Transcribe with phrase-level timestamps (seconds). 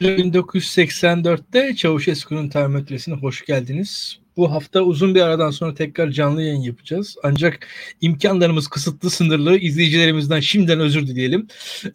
[0.00, 4.18] 1984'te Çavuşesku'nun termometresine hoş geldiniz.
[4.36, 7.16] Bu hafta uzun bir aradan sonra tekrar canlı yayın yapacağız.
[7.22, 7.66] Ancak
[8.00, 9.58] imkanlarımız kısıtlı, sınırlı.
[9.58, 11.46] İzleyicilerimizden şimdiden özür dileyelim.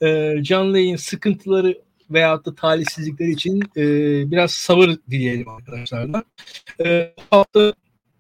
[0.02, 3.86] Ee, canlı yayın sıkıntıları veyahut da talihsizlikleri için e,
[4.32, 6.24] biraz sabır dileyelim arkadaşlardan.
[6.86, 7.74] E, bu hafta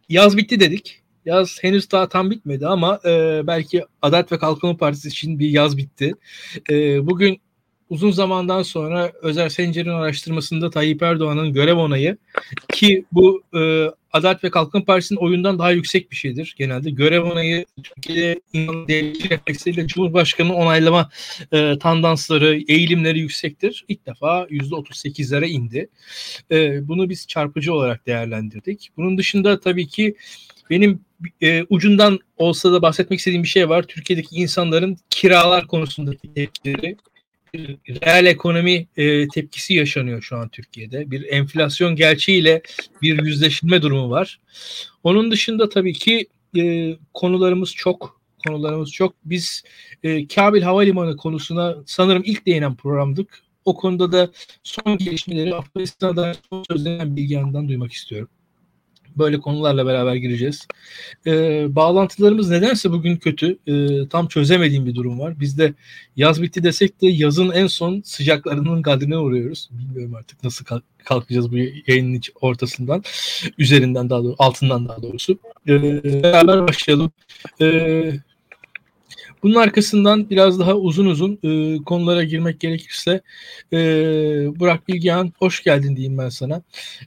[0.09, 0.99] yaz bitti dedik.
[1.25, 5.77] Yaz henüz daha tam bitmedi ama e, belki Adalet ve Kalkınma Partisi için bir yaz
[5.77, 6.13] bitti.
[6.69, 7.41] E, bugün
[7.93, 12.17] uzun zamandan sonra Özer Sencer'in araştırmasında Tayyip Erdoğan'ın görev onayı
[12.73, 16.89] ki bu e, Adalet ve Kalkınma Partisi'nin oyundan daha yüksek bir şeydir genelde.
[16.89, 18.39] Görev onayı Türkiye'de
[18.87, 21.09] devletçi refleksiyle Cumhurbaşkanı'nın onaylama
[21.51, 23.85] e, tandansları, eğilimleri yüksektir.
[23.87, 25.89] İlk defa %38'lere indi.
[26.51, 28.89] E, bunu biz çarpıcı olarak değerlendirdik.
[28.97, 30.15] Bunun dışında tabii ki
[30.69, 30.99] benim
[31.41, 33.83] e, ucundan olsa da bahsetmek istediğim bir şey var.
[33.83, 36.97] Türkiye'deki insanların kiralar konusundaki tepkileri
[37.55, 41.11] reel ekonomi e, tepkisi yaşanıyor şu an Türkiye'de.
[41.11, 42.61] Bir enflasyon gerçeğiyle
[43.01, 44.39] bir yüzleşme durumu var.
[45.03, 49.15] Onun dışında tabii ki e, konularımız çok konularımız çok.
[49.25, 49.63] Biz
[50.03, 53.43] e, Kabil Havalimanı konusuna sanırım ilk değinen programdık.
[53.65, 54.31] O konuda da
[54.63, 58.29] son gelişmeleri Afganistan'da son sözlenen bilgiyandan duymak istiyorum.
[59.17, 60.67] Böyle konularla beraber gireceğiz.
[61.27, 63.57] Ee, bağlantılarımız nedense bugün kötü.
[63.67, 65.39] Ee, tam çözemediğim bir durum var.
[65.39, 65.73] Biz de
[66.15, 69.69] yaz bitti desek de yazın en son sıcaklarının kadrine uğruyoruz.
[69.71, 70.65] Bilmiyorum artık nasıl
[71.05, 71.57] kalkacağız bu
[71.87, 73.03] yayının ortasından.
[73.57, 75.39] Üzerinden daha doğrusu, altından daha doğrusu.
[75.67, 77.11] Ee, beraber başlayalım.
[77.61, 78.13] Ee,
[79.43, 83.21] bunun arkasından biraz daha uzun uzun e, konulara girmek gerekirse
[83.73, 83.77] e,
[84.59, 86.61] Burak Bilgehan hoş geldin diyeyim ben sana.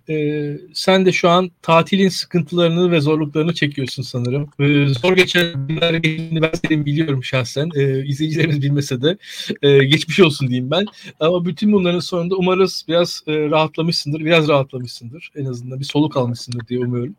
[0.09, 4.51] E, sen de şu an tatilin sıkıntılarını ve zorluklarını çekiyorsun sanırım.
[4.61, 7.71] E, zor geçen günler ben senin biliyorum şahsen.
[7.75, 9.19] E, izleyicilerimiz bilmese de
[9.63, 10.87] e, geçmiş olsun diyeyim ben.
[11.21, 14.25] Ama bütün bunların sonunda umarız biraz e, rahatlamışsındır.
[14.25, 15.31] Biraz rahatlamışsındır.
[15.37, 17.15] En azından bir soluk almışsındır diye umuyorum.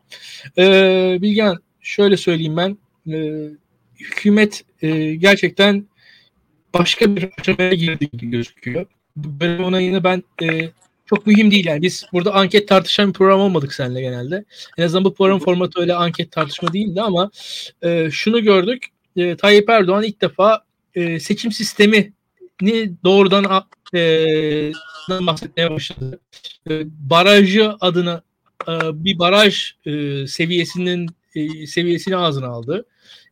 [0.57, 2.77] E, Bilgehan şöyle söyleyeyim ben.
[3.13, 3.47] E,
[3.99, 5.85] hükümet e, gerçekten
[6.73, 8.85] başka bir aşamaya girdi gibi gözüküyor.
[9.15, 10.69] Böyle onayını ben e,
[11.05, 11.81] çok mühim değil yani.
[11.81, 14.45] Biz burada anket tartışan bir program olmadık seninle genelde.
[14.77, 17.31] En azından bu program formatı öyle anket tartışma değildi ama
[17.81, 18.85] e, şunu gördük.
[19.15, 20.63] E, Tayyip Erdoğan ilk defa
[20.95, 22.13] e, seçim sistemi
[22.61, 23.63] ni doğrudan
[23.93, 23.99] e,
[25.09, 26.19] bahsetmeye başladı.
[26.69, 28.21] E, barajı adına
[28.67, 32.85] e, bir baraj e, seviyesinin e, seviyesini ağzına aldı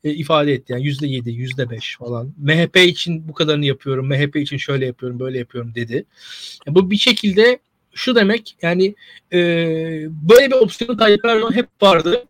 [0.04, 0.74] e, ifade etti.
[0.74, 2.34] Yani yüzde yedi, yüzde beş falan.
[2.38, 6.06] MHP için bu kadarını yapıyorum, MHP için şöyle yapıyorum, böyle yapıyorum dedi.
[6.68, 7.60] Yani bu bir şekilde
[7.94, 8.96] şu demek yani
[9.34, 9.38] e,
[10.10, 12.26] böyle bir opsiyonu Tayyip Erdoğan hep vardı.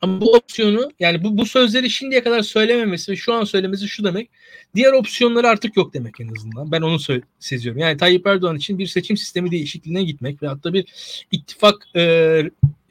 [0.00, 4.04] Ama bu opsiyonu yani bu, bu sözleri şimdiye kadar söylememesi ve şu an söylemesi şu
[4.04, 4.30] demek.
[4.74, 6.72] Diğer opsiyonları artık yok demek en azından.
[6.72, 6.98] Ben onu
[7.38, 7.80] seziyorum.
[7.80, 10.84] Yani Tayyip Erdoğan için bir seçim sistemi değişikliğine gitmek ve hatta bir
[11.32, 12.42] ittifak e,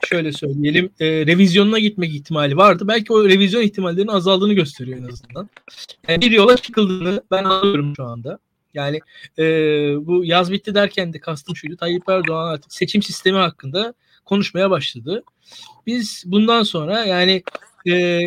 [0.10, 2.88] şöyle söyleyelim e, revizyonuna gitmek ihtimali vardı.
[2.88, 5.50] Belki o revizyon ihtimallerinin azaldığını gösteriyor en azından.
[6.08, 8.40] Yani bir yola çıkıldığını ben anlıyorum şu anda.
[8.74, 9.00] Yani
[9.40, 9.44] e,
[10.08, 11.78] bu yaz bitti derken de kastım şuydu.
[11.78, 13.94] Tayyip Erdoğan artık seçim sistemi hakkında
[14.26, 15.24] konuşmaya başladı.
[15.88, 17.44] Biz bundan sonra yani
[17.88, 18.22] e,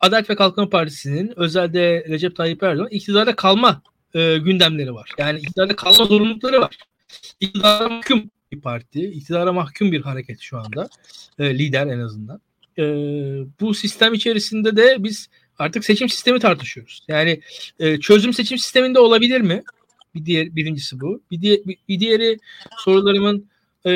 [0.00, 3.82] Adalet ve Kalkınma Partisi'nin özelde Recep Tayyip Erdoğan iktidarda kalma
[4.14, 5.10] e, gündemleri var.
[5.18, 6.78] Yani iktidarda kalma zorunlulukları var.
[7.40, 9.04] İktidara mahkum bir parti.
[9.04, 10.88] iktidara mahkum bir hareket şu anda.
[11.38, 12.40] E, lider en azından.
[12.78, 12.84] E,
[13.60, 15.28] bu sistem içerisinde de biz
[15.58, 17.02] artık seçim sistemi tartışıyoruz.
[17.08, 17.40] Yani
[17.78, 19.62] e, çözüm seçim sisteminde olabilir mi?
[20.14, 21.22] Bir diğer birincisi bu.
[21.30, 22.38] Bir, diğer, bir, bir diğeri
[22.78, 23.48] sorularımın
[23.86, 23.92] e,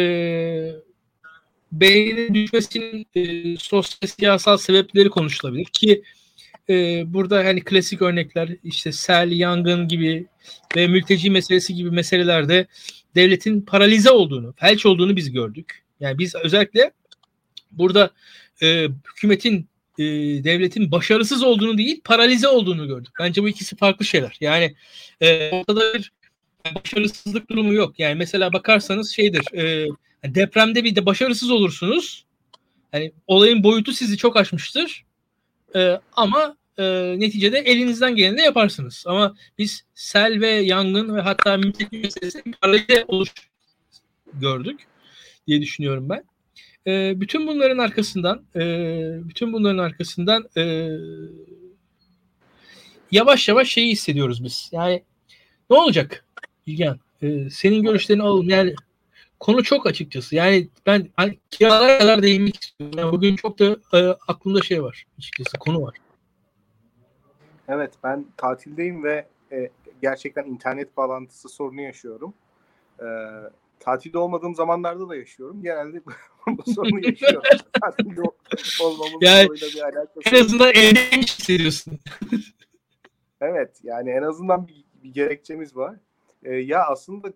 [1.73, 6.03] beğeninin düşmesinin e, sosyal siyasal sebepleri konuşulabilir ki
[6.71, 10.27] e, burada hani klasik örnekler işte sel, yangın gibi
[10.77, 12.67] ve mülteci meselesi gibi meselelerde
[13.15, 15.85] devletin paralize olduğunu, felç olduğunu biz gördük.
[16.01, 16.93] Yani biz özellikle
[17.71, 18.11] burada
[18.63, 19.69] e, hükümetin
[19.99, 20.05] e,
[20.45, 23.13] devletin başarısız olduğunu değil paralize olduğunu gördük.
[23.21, 24.37] Bence bu ikisi farklı şeyler.
[24.41, 24.75] Yani
[25.21, 26.13] e, ortada bir
[26.75, 27.99] başarısızlık durumu yok.
[27.99, 29.89] Yani mesela bakarsanız şeydir e,
[30.25, 32.25] depremde bir de başarısız olursunuz.
[32.93, 35.05] Yani olayın boyutu sizi çok aşmıştır.
[35.77, 39.05] E, ama e, neticede elinizden geleni de yaparsınız.
[39.07, 43.31] Ama biz sel ve yangın ve hatta mülteci meselesi paralel oluş
[44.35, 44.81] gördük
[45.47, 46.25] diye düşünüyorum ben.
[46.87, 48.61] E, bütün bunların arkasından e,
[49.29, 50.89] bütün bunların arkasından e,
[53.13, 54.71] yavaş yavaş şeyi hissediyoruz biz.
[54.73, 55.03] Yani
[55.71, 56.25] ne olacak
[56.67, 57.01] İlgen?
[57.23, 58.49] E, senin görüşlerini alalım.
[58.49, 58.75] Yani
[59.41, 60.37] konu çok açıkçası.
[60.37, 62.99] Yani ben hani kiralara kadar değinmek istiyorum.
[62.99, 63.99] Yani bugün çok da e,
[64.29, 65.95] aklımda şey var açıkçası konu var.
[67.69, 69.71] Evet ben tatildeyim ve e,
[70.03, 72.35] gerçekten internet bağlantısı sorunu yaşıyorum.
[73.01, 73.07] E,
[73.81, 75.63] tatilde olmadığım zamanlarda da yaşıyorum.
[75.63, 76.01] Genelde
[76.47, 77.43] bu sorunu yaşıyorum.
[77.81, 78.21] tatilde
[78.83, 80.21] olmamın yani, bir alakası.
[80.25, 81.99] En azından evde hissediyorsun.
[83.41, 85.97] evet yani en azından bir, bir gerekçemiz var.
[86.43, 87.33] E, ya aslında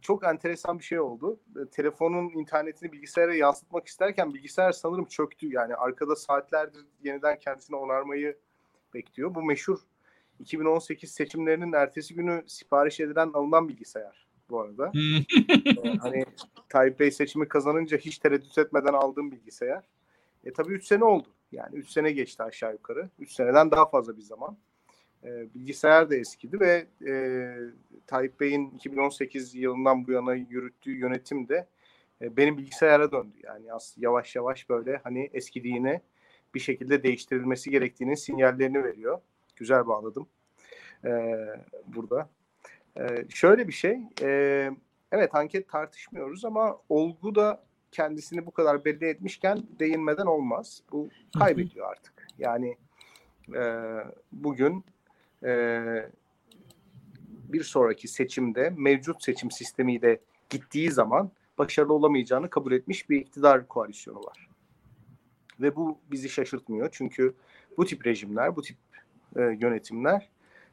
[0.00, 1.40] çok enteresan bir şey oldu.
[1.56, 5.52] E, telefonun internetini bilgisayara yansıtmak isterken bilgisayar sanırım çöktü.
[5.52, 8.36] Yani arkada saatlerdir yeniden kendisine onarmayı
[8.94, 9.34] bekliyor.
[9.34, 9.78] Bu meşhur
[10.40, 14.92] 2018 seçimlerinin ertesi günü sipariş edilen alınan bilgisayar bu arada.
[15.84, 16.24] ee, hani
[16.68, 19.84] Tayyip Bey seçimi kazanınca hiç tereddüt etmeden aldığım bilgisayar.
[20.44, 21.28] E tabii 3 sene oldu.
[21.52, 23.08] Yani 3 sene geçti aşağı yukarı.
[23.18, 24.56] 3 seneden daha fazla bir zaman.
[25.24, 27.14] E, bilgisayar da eskidi ve e,
[28.06, 31.66] Tayyip Bey'in 2018 yılından bu yana yürüttüğü yönetim de
[32.20, 33.36] e, benim bilgisayara döndü.
[33.42, 36.00] Yani yavaş yavaş böyle hani eskidiğini
[36.54, 39.20] bir şekilde değiştirilmesi gerektiğinin sinyallerini veriyor.
[39.56, 40.26] Güzel bağladım
[41.04, 41.36] e,
[41.86, 42.28] burada.
[42.96, 44.70] E, şöyle bir şey, e,
[45.12, 47.62] evet anket tartışmıyoruz ama olgu da
[47.92, 50.82] kendisini bu kadar belli etmişken değinmeden olmaz.
[50.92, 51.08] Bu
[51.38, 52.26] kaybediyor artık.
[52.38, 52.76] Yani
[53.54, 53.62] e,
[54.32, 54.84] bugün
[55.44, 55.82] e,
[57.28, 60.20] bir sonraki seçimde mevcut seçim sistemiyle
[60.50, 64.48] gittiği zaman başarılı olamayacağını kabul etmiş bir iktidar koalisyonu var.
[65.60, 66.88] Ve bu bizi şaşırtmıyor.
[66.92, 67.34] Çünkü
[67.76, 68.76] bu tip rejimler, bu tip
[69.36, 70.30] e, yönetimler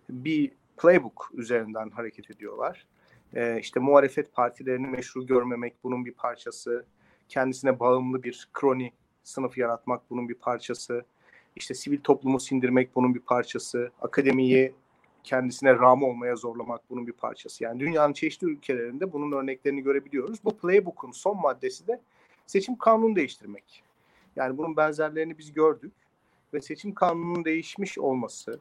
[0.09, 2.87] bir playbook üzerinden hareket ediyorlar.
[3.33, 6.85] E, işte muhalefet partilerini meşru görmemek bunun bir parçası.
[7.29, 8.91] Kendisine bağımlı bir kroni
[9.23, 11.05] sınıf yaratmak bunun bir parçası
[11.55, 14.73] işte sivil toplumu sindirmek bunun bir parçası, akademiyi
[15.23, 17.63] kendisine ram olmaya zorlamak bunun bir parçası.
[17.63, 20.43] Yani dünyanın çeşitli ülkelerinde bunun örneklerini görebiliyoruz.
[20.43, 22.01] Bu playbook'un son maddesi de
[22.47, 23.83] seçim kanunu değiştirmek.
[24.35, 25.93] Yani bunun benzerlerini biz gördük
[26.53, 28.59] ve seçim kanununun değişmiş olması,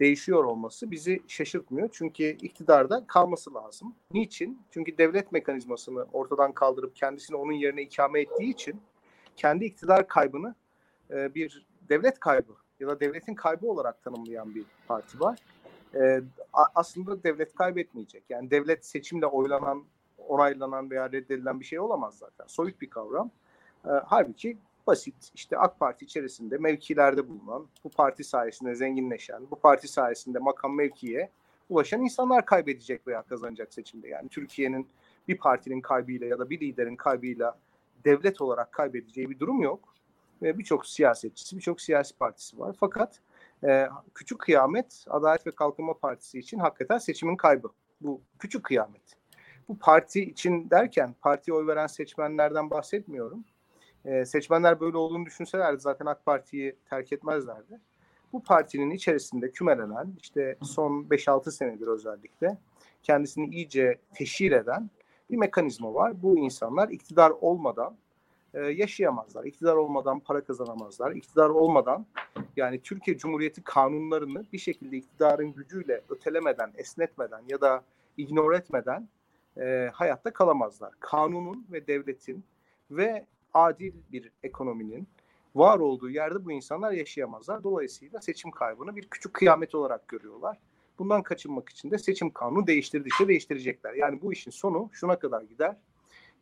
[0.00, 1.88] değişiyor olması bizi şaşırtmıyor.
[1.92, 3.94] Çünkü iktidarda kalması lazım.
[4.12, 4.62] Niçin?
[4.70, 8.80] Çünkü devlet mekanizmasını ortadan kaldırıp kendisini onun yerine ikame ettiği için
[9.36, 10.54] kendi iktidar kaybını
[11.10, 15.38] e, bir devlet kaybı ya da devletin kaybı olarak tanımlayan bir parti var.
[15.94, 16.20] E,
[16.74, 18.24] aslında devlet kaybetmeyecek.
[18.28, 19.84] Yani devlet seçimle oylanan,
[20.18, 22.46] onaylanan veya reddedilen bir şey olamaz zaten.
[22.46, 23.30] Soyut bir kavram.
[23.84, 29.88] E, halbuki basit işte AK Parti içerisinde mevkilerde bulunan, bu parti sayesinde zenginleşen, bu parti
[29.88, 31.30] sayesinde makam mevkiye
[31.68, 34.08] ulaşan insanlar kaybedecek veya kazanacak seçimde.
[34.08, 34.88] Yani Türkiye'nin
[35.28, 37.58] bir partinin kaybıyla ya da bir liderin kaybıyla
[38.04, 39.94] devlet olarak kaybedeceği bir durum yok
[40.42, 42.76] ve birçok siyasetçisi, birçok siyasi partisi var.
[42.80, 43.20] Fakat
[43.64, 47.68] e, küçük kıyamet Adalet ve Kalkınma Partisi için hakikaten seçimin kaybı.
[48.00, 49.02] Bu küçük kıyamet.
[49.68, 53.44] Bu parti için derken partiye oy veren seçmenlerden bahsetmiyorum.
[54.04, 57.80] E, seçmenler böyle olduğunu düşünselerdi zaten AK Parti'yi terk etmezlerdi.
[58.32, 62.58] Bu partinin içerisinde kümelenen işte son 5-6 senedir özellikle
[63.02, 64.90] kendisini iyice teşhir eden
[65.30, 66.22] bir mekanizma var.
[66.22, 67.96] Bu insanlar iktidar olmadan
[68.54, 69.44] e, yaşayamazlar.
[69.44, 71.12] İktidar olmadan para kazanamazlar.
[71.12, 72.06] İktidar olmadan
[72.56, 77.84] yani Türkiye Cumhuriyeti kanunlarını bir şekilde iktidarın gücüyle ötelemeden, esnetmeden ya da
[78.16, 79.08] ignore etmeden
[79.60, 80.92] e, hayatta kalamazlar.
[81.00, 82.44] Kanunun ve devletin
[82.90, 85.08] ve adil bir ekonominin
[85.54, 87.64] var olduğu yerde bu insanlar yaşayamazlar.
[87.64, 90.58] Dolayısıyla seçim kaybını bir küçük kıyamet olarak görüyorlar.
[90.98, 93.94] Bundan kaçınmak için de seçim kanunu değiştirdikçe değiştirecekler.
[93.94, 95.76] Yani bu işin sonu şuna kadar gider.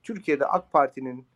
[0.03, 1.27] Türkiye'de AK Parti'nin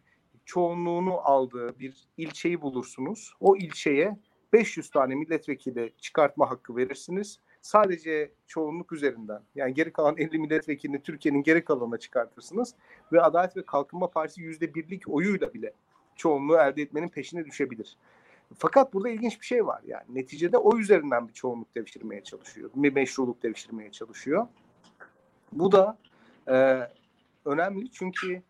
[0.45, 3.35] çoğunluğunu aldığı bir ilçeyi bulursunuz.
[3.40, 4.16] O ilçeye
[4.52, 7.40] 500 tane milletvekili çıkartma hakkı verirsiniz.
[7.66, 12.75] Sadece çoğunluk üzerinden yani geri kalan 50 milletvekilini Türkiye'nin geri kalanına çıkartırsınız
[13.12, 15.73] ve Adalet ve Kalkınma Partisi yüzde birlik oyuyla bile
[16.16, 17.96] çoğunluğu elde etmenin peşine düşebilir.
[18.58, 22.92] Fakat burada ilginç bir şey var yani neticede o üzerinden bir çoğunluk devşirmeye çalışıyor, bir
[22.92, 24.46] meşruluk devşirmeye çalışıyor.
[25.52, 25.99] Bu da
[26.49, 26.88] e,
[27.44, 28.42] önemli çünkü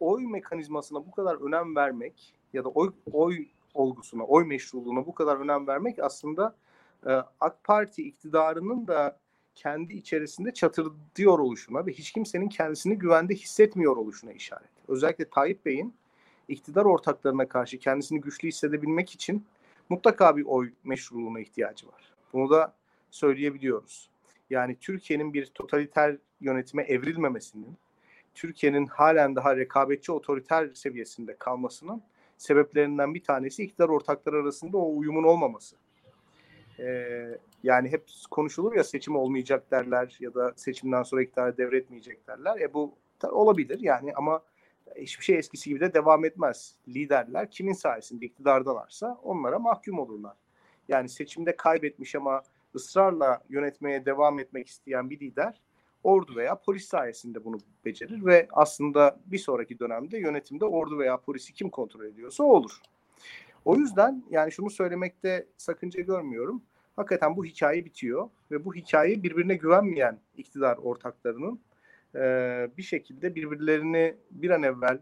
[0.00, 5.36] oy mekanizmasına bu kadar önem vermek ya da oy oy olgusuna, oy meşruluğuna bu kadar
[5.36, 6.54] önem vermek aslında
[7.06, 9.18] e, AK Parti iktidarının da
[9.54, 14.70] kendi içerisinde çatırdıyor oluşuna ve hiç kimsenin kendisini güvende hissetmiyor oluşuna işaret.
[14.88, 15.94] Özellikle Tayyip Bey'in
[16.48, 19.46] iktidar ortaklarına karşı kendisini güçlü hissedebilmek için
[19.88, 22.12] mutlaka bir oy meşruluğuna ihtiyacı var.
[22.32, 22.74] Bunu da
[23.10, 24.10] söyleyebiliyoruz.
[24.50, 27.76] Yani Türkiye'nin bir totaliter yönetime evrilmemesinin
[28.34, 32.02] Türkiye'nin halen daha rekabetçi otoriter seviyesinde kalmasının
[32.38, 35.76] sebeplerinden bir tanesi iktidar ortakları arasında o uyumun olmaması.
[36.82, 42.60] Ee, yani hep konuşulur ya seçim olmayacak derler ya da seçimden sonra iktidarı devretmeyecek derler.
[42.60, 42.94] E bu
[43.30, 44.42] olabilir yani ama
[44.96, 46.74] hiçbir şey eskisi gibi de devam etmez.
[46.88, 50.36] Liderler kimin sayesinde iktidardalarsa onlara mahkum olurlar.
[50.88, 52.42] Yani seçimde kaybetmiş ama
[52.74, 55.60] ısrarla yönetmeye devam etmek isteyen bir lider
[56.04, 61.52] ordu veya polis sayesinde bunu becerir ve aslında bir sonraki dönemde yönetimde ordu veya polisi
[61.52, 62.80] kim kontrol ediyorsa olur.
[63.64, 66.62] O yüzden yani şunu söylemekte sakınca görmüyorum.
[66.96, 71.60] Hakikaten bu hikaye bitiyor ve bu hikaye birbirine güvenmeyen iktidar ortaklarının
[72.14, 72.20] e,
[72.76, 74.98] bir şekilde birbirlerini bir an evvel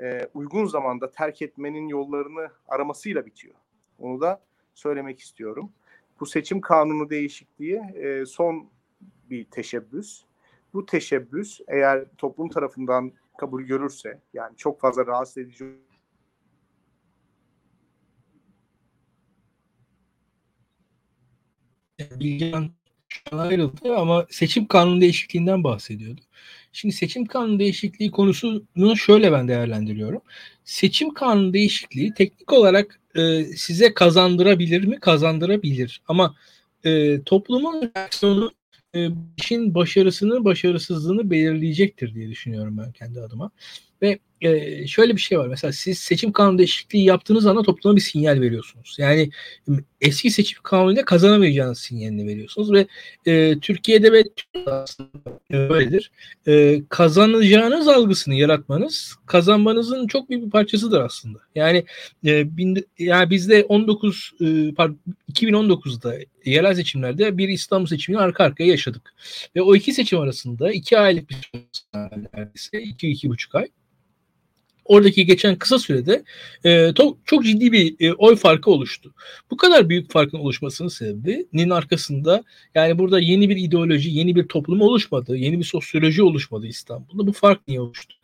[0.00, 3.54] e, uygun zamanda terk etmenin yollarını aramasıyla bitiyor.
[3.98, 4.40] Onu da
[4.74, 5.72] söylemek istiyorum.
[6.20, 8.70] Bu seçim kanunu değişikliği e, son
[9.30, 10.24] bir teşebbüs.
[10.74, 15.64] Bu teşebbüs eğer toplum tarafından kabul görürse yani çok fazla rahatsız edici
[22.20, 22.70] Bilgehan
[23.32, 26.20] ayrıldı ama seçim kanunu değişikliğinden bahsediyordu.
[26.72, 30.20] Şimdi seçim kanunu değişikliği konusunu şöyle ben değerlendiriyorum.
[30.64, 35.00] Seçim kanunu değişikliği teknik olarak e, size kazandırabilir mi?
[35.00, 36.02] Kazandırabilir.
[36.08, 36.34] Ama
[36.84, 38.52] e, toplumun reaksiyonu
[38.94, 43.50] e, işin başarısını, başarısızlığını belirleyecektir diye düşünüyorum ben kendi adıma.
[44.02, 45.48] Ve e, şöyle bir şey var.
[45.48, 48.96] Mesela siz seçim kanunu değişikliği yaptığınız anda topluma bir sinyal veriyorsunuz.
[48.98, 49.30] Yani
[50.00, 52.86] eski seçim kanunuyla kazanamayacağınız sinyalini veriyorsunuz ve
[53.26, 54.24] e, Türkiye'de ve
[55.50, 56.10] böyledir.
[56.46, 61.38] E, kazanacağınız algısını yaratmanız kazanmanızın çok büyük bir parçasıdır aslında.
[61.54, 61.84] Yani
[62.26, 64.98] e, bin, yani bizde 19 e, pardon,
[65.32, 66.14] 2019'da
[66.44, 69.14] yerel seçimlerde bir İstanbul seçimini arka arkaya yaşadık.
[69.56, 71.50] Ve o iki seçim arasında iki aylık bir
[72.34, 73.68] neredeyse iki iki buçuk ay
[74.88, 76.24] oradaki geçen kısa sürede
[76.64, 79.14] e, to, çok ciddi bir e, oy farkı oluştu.
[79.50, 84.80] Bu kadar büyük farkın oluşmasının sebebinin arkasında yani burada yeni bir ideoloji, yeni bir toplum
[84.80, 87.26] oluşmadı, yeni bir sosyoloji oluşmadı İstanbul'da.
[87.26, 88.14] Bu fark niye oluştu?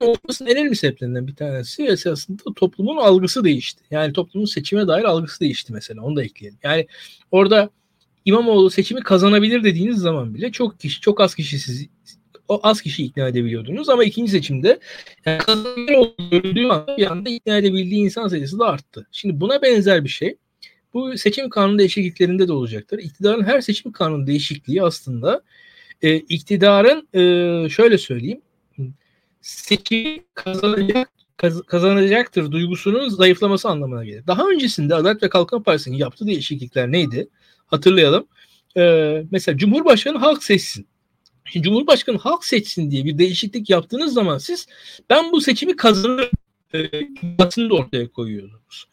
[0.00, 3.84] olmasının en önemli sebeplerinden bir tanesi esasında toplumun algısı değişti.
[3.90, 6.02] Yani toplumun seçime dair algısı değişti mesela.
[6.02, 6.58] Onu da ekleyelim.
[6.62, 6.86] Yani
[7.30, 7.70] orada
[8.24, 11.88] İmamoğlu seçimi kazanabilir dediğiniz zaman bile çok kişi, çok az kişi sizi
[12.48, 14.78] o az kişi ikna edebiliyordunuz ama ikinci seçimde
[15.26, 15.42] yani
[15.96, 19.06] olduğu anda bir anda ikna edebildiği insan sayısı da arttı.
[19.12, 20.36] Şimdi buna benzer bir şey
[20.94, 22.98] bu seçim kanunu değişikliklerinde de olacaktır.
[22.98, 25.42] İktidarın her seçim kanunu değişikliği aslında
[26.02, 28.40] e, iktidarın e, şöyle söyleyeyim
[29.44, 34.26] seçimi kazanacak kaz, kazanacaktır duygusunun zayıflaması anlamına gelir.
[34.26, 37.28] Daha öncesinde Adalet ve Kalkınma Partisi'nin yaptığı değişiklikler neydi?
[37.66, 38.26] Hatırlayalım.
[38.76, 40.86] Ee, mesela Cumhurbaşkanı halk seçsin.
[41.54, 44.66] Şimdi Cumhurbaşkanı halk seçsin diye bir değişiklik yaptığınız zaman siz
[45.10, 46.30] ben bu seçimi kazanırım
[47.22, 48.84] basını da ortaya koyuyorsunuz.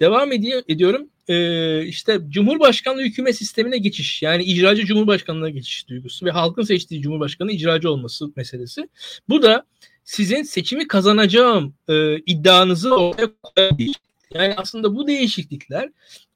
[0.00, 1.08] Devam ediyor, ediyorum.
[1.28, 7.52] Ee, işte Cumhurbaşkanlığı hükümet sistemine geçiş yani icracı Cumhurbaşkanlığına geçiş duygusu ve halkın seçtiği Cumhurbaşkanı
[7.52, 8.88] icracı olması meselesi.
[9.28, 9.64] Bu da
[10.04, 13.96] sizin seçimi kazanacağım e, iddianızı ortaya koyabilir.
[14.34, 15.90] Yani aslında bu değişiklikler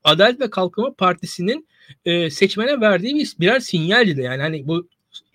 [0.04, 1.68] Adalet ve Kalkınma Partisi'nin
[2.04, 4.88] e, seçmene verdiği bir birer sinyaldi de yani hani bu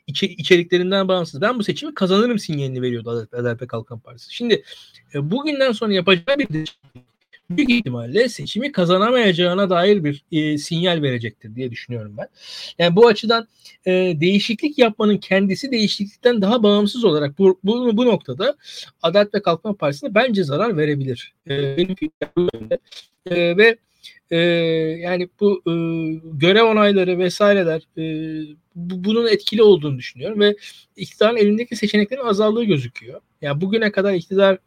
[0.08, 1.42] içe, içeriklerinden bağımsız.
[1.42, 4.36] Ben bu seçimi kazanırım sinyalini veriyordu ve Kalkınma Partisi.
[4.36, 4.64] Şimdi
[5.14, 6.48] e, bugünden sonra yapacağı bir
[7.50, 12.28] büyük ihtimalle seçimi kazanamayacağına dair bir e, sinyal verecektir diye düşünüyorum ben.
[12.80, 13.48] Yani bu açıdan
[13.86, 18.56] e, değişiklik yapmanın kendisi değişiklikten daha bağımsız olarak bu, bu, bu noktada
[19.02, 21.34] Adalet ve Kalkınma Partisi'ne bence zarar verebilir.
[21.50, 22.70] E, benim fikrim
[23.26, 23.78] e, ve
[24.32, 24.38] e,
[25.02, 25.74] yani bu e,
[26.34, 28.04] görev onayları vesaireler e,
[28.76, 30.56] bu, bunun etkili olduğunu düşünüyorum ve
[30.96, 33.22] iktidarın elindeki seçeneklerin azaldığı gözüküyor.
[33.42, 34.58] Yani bugüne kadar iktidar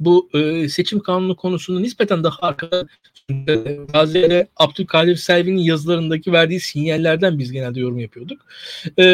[0.00, 2.86] bu e, seçim kanunu konusunu nispeten daha arkada
[3.92, 8.46] Gazi'de Abdülkadir Selvi'nin yazılarındaki verdiği sinyallerden biz genelde yorum yapıyorduk.
[8.98, 9.04] E,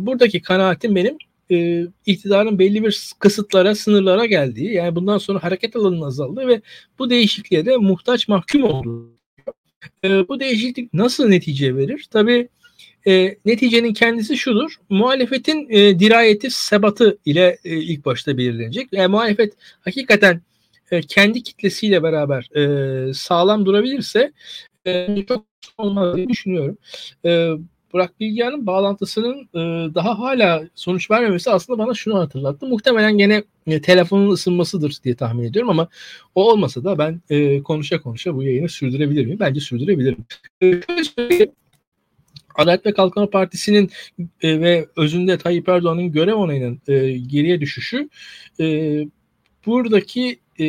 [0.00, 1.18] buradaki kanaatim benim
[1.50, 6.60] e, iktidarın belli bir kısıtlara, sınırlara geldiği, yani bundan sonra hareket alanının azaldığı ve
[6.98, 9.16] bu değişikliğe de muhtaç mahkum olduğu.
[10.04, 12.06] E, bu değişiklik nasıl netice verir?
[12.10, 12.48] Tabii
[13.06, 14.76] e, neticenin kendisi şudur.
[14.88, 18.88] Muhalefetin e, dirayeti, sebatı ile e, ilk başta belirlenecek.
[18.92, 20.40] Yani muhalefet hakikaten
[20.90, 24.32] e, kendi kitlesiyle beraber e, sağlam durabilirse
[24.86, 25.46] e, çok
[25.78, 26.78] olmaz diye düşünüyorum.
[27.24, 27.50] E,
[27.96, 32.66] Burak Bilgehan'ın bağlantısının e, daha hala sonuç vermemesi aslında bana şunu hatırlattı.
[32.66, 35.88] Muhtemelen gene e, telefonun ısınmasıdır diye tahmin ediyorum ama
[36.34, 39.38] o olmasa da ben e, konuşa konuşa bu yayını sürdürebilir miyim?
[39.40, 40.18] Bence sürdürebilirim.
[40.62, 40.80] E,
[42.54, 43.90] Adalet ve Kalkınma Partisi'nin
[44.42, 48.08] e, ve özünde Tayyip Erdoğan'ın görev onayının e, geriye düşüşü
[48.60, 48.98] e,
[49.66, 50.66] buradaki e,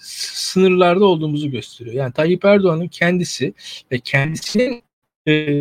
[0.00, 1.96] sınırlarda olduğumuzu gösteriyor.
[1.96, 3.54] Yani Tayyip Erdoğan'ın kendisi
[3.92, 4.83] ve kendisinin
[5.28, 5.56] e,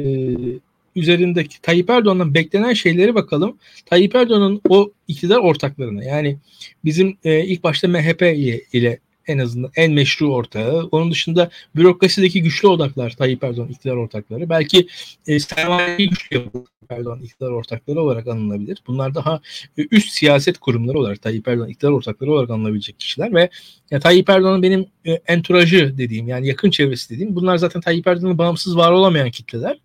[0.96, 3.58] üzerindeki Tayyip Erdoğan'dan beklenen şeyleri bakalım.
[3.86, 6.38] Tayyip Erdoğan'ın o iktidar ortaklarına yani
[6.86, 10.84] bizim e, ilk başta MHP ile, ile En azından en meşru ortağı.
[10.92, 14.50] Onun dışında bürokrasideki güçlü odaklar Tayyip Erdoğan iktidar ortakları.
[14.50, 14.88] Belki
[15.28, 16.50] e, sermayeyi güçlü
[16.90, 18.84] Erdoğan iktidar ortakları olarak anılabilir.
[18.88, 19.42] Bunlar daha
[19.78, 23.50] e, üst siyaset kurumları olarak Tayyip Erdoğan iktidar ortakları olarak anılabilecek kişiler ve
[23.92, 28.38] ya, Tayyip Erdoğan'ın benim e, enturajı dediğim yani yakın çevresi dediğim bunlar zaten Tayyip Erdoğan'ın
[28.38, 29.78] bağımsız var olamayan kitleler.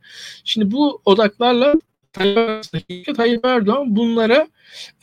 [0.44, 1.74] Şimdi bu odaklarla
[3.16, 4.48] Tayyip Erdoğan bunlara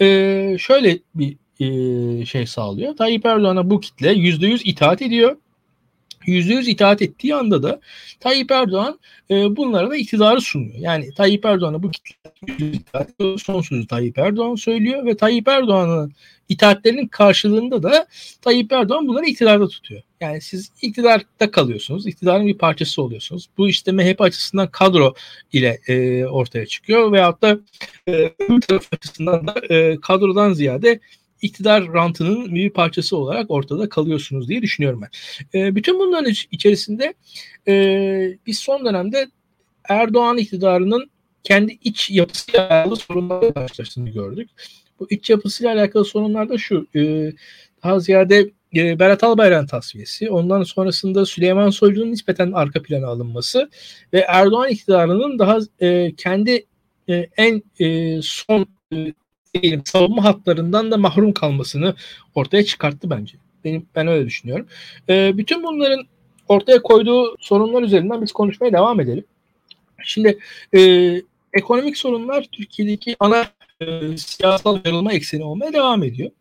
[0.01, 2.95] e, şöyle bir e, şey sağlıyor.
[2.95, 5.38] Tayyip Erdoğan'a bu kitle %100 itaat ediyor.
[6.27, 7.79] %100 itaat ettiği anda da
[8.19, 10.75] Tayyip Erdoğan e, bunlara da iktidarı sunuyor.
[10.77, 12.15] Yani Tayyip Erdoğan'a bu kitle.
[13.38, 16.13] Son sözü Tayyip Erdoğan söylüyor ve Tayyip Erdoğan'ın
[16.50, 18.07] itaatlerinin karşılığında da
[18.41, 20.01] Tayyip Erdoğan bunları iktidarda tutuyor.
[20.21, 22.07] Yani siz iktidarda kalıyorsunuz.
[22.07, 23.50] iktidarın bir parçası oluyorsunuz.
[23.57, 25.13] Bu işte MHP açısından kadro
[25.53, 27.12] ile e, ortaya çıkıyor.
[27.12, 27.59] Veyahut da
[28.07, 28.31] e,
[28.67, 31.00] taraf açısından da e, kadrodan ziyade
[31.46, 35.10] iktidar rantının bir parçası olarak ortada kalıyorsunuz diye düşünüyorum ben.
[35.60, 37.14] E, bütün bunların içerisinde
[37.68, 39.28] e, biz son dönemde
[39.90, 41.10] Erdoğan iktidarının
[41.44, 44.50] kendi iç yapısıyla alakalı sorunlarla karşılaştığını gördük.
[45.00, 46.88] Bu iç yapısıyla alakalı sorunlar da şu.
[46.96, 47.32] E,
[47.84, 53.70] daha ziyade e, Berat Albayrak'ın tasfiyesi, ondan sonrasında Süleyman Soylu'nun nispeten arka plana alınması
[54.14, 56.66] ve Erdoğan iktidarının daha e, kendi
[57.10, 59.14] e, en e, son e,
[59.61, 61.96] diyelim savunma hatlarından da mahrum kalmasını
[62.35, 63.37] ortaya çıkarttı bence.
[63.63, 64.68] Benim ben öyle düşünüyorum.
[65.09, 66.05] E, bütün bunların
[66.48, 69.25] ortaya koyduğu sorunlar üzerinden biz konuşmaya devam edelim.
[70.03, 70.39] Şimdi
[70.75, 70.81] e,
[71.53, 73.46] ekonomik sorunlar Türkiye'deki ana
[73.81, 76.31] e, siyasal yarılma ekseni olmaya devam ediyor.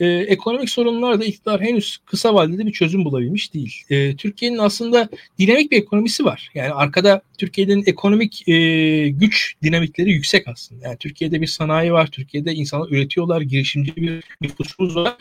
[0.00, 3.82] E, ekonomik sorunlar da iktidar henüz kısa vadede bir çözüm bulabilmiş değil.
[3.90, 6.50] E, Türkiye'nin aslında dinamik bir ekonomisi var.
[6.54, 10.86] Yani arkada Türkiye'nin ekonomik e, güç dinamikleri yüksek aslında.
[10.86, 15.16] Yani Türkiye'de bir sanayi var, Türkiye'de insanlar üretiyorlar, girişimci bir nüfusumuz var.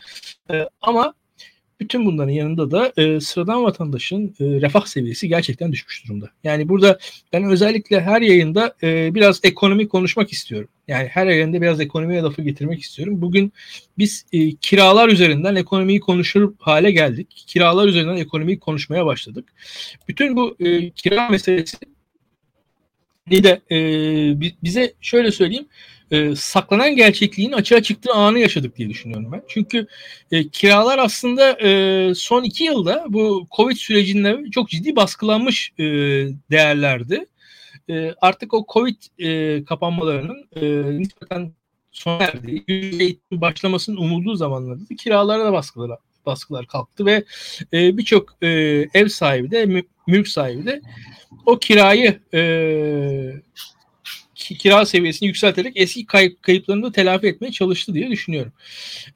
[0.51, 1.13] E, ama
[1.79, 6.29] bütün bunların yanında da e, sıradan vatandaşın e, refah seviyesi gerçekten düşmüş durumda.
[6.43, 6.99] Yani burada
[7.33, 10.69] ben özellikle her yayında e, biraz ekonomi konuşmak istiyorum.
[10.89, 13.21] Yani her yayında biraz ekonomiye lafı getirmek istiyorum.
[13.21, 13.53] Bugün
[13.97, 17.43] biz e, kiralar üzerinden ekonomiyi konuşur hale geldik.
[17.47, 19.53] Kiralar üzerinden ekonomiyi konuşmaya başladık.
[20.07, 21.77] Bütün bu e, kira meselesi
[23.31, 23.77] de e,
[24.63, 25.67] bize şöyle söyleyeyim
[26.11, 29.43] e, saklanan gerçekliğin açığa çıktığı anı yaşadık diye düşünüyorum ben.
[29.47, 29.87] Çünkü
[30.31, 35.83] e, kiralar aslında e, son iki yılda bu Covid sürecinde çok ciddi baskılanmış e,
[36.51, 37.25] değerlerdi.
[37.89, 41.51] E, artık o Covid e, kapanmalarının e, nispeten
[41.91, 47.23] sona erdiği, eğitim başlamasının umulduğu zamanlarda da kiralara da baskılar, baskılar kalktı ve
[47.73, 48.47] e, birçok e,
[48.93, 50.81] ev sahibi de mülk sahibi de
[51.45, 52.41] o kirayı e,
[54.35, 58.53] kira seviyesini yükselterek eski kayıp, kayıplarını da telafi etmeye çalıştı diye düşünüyorum.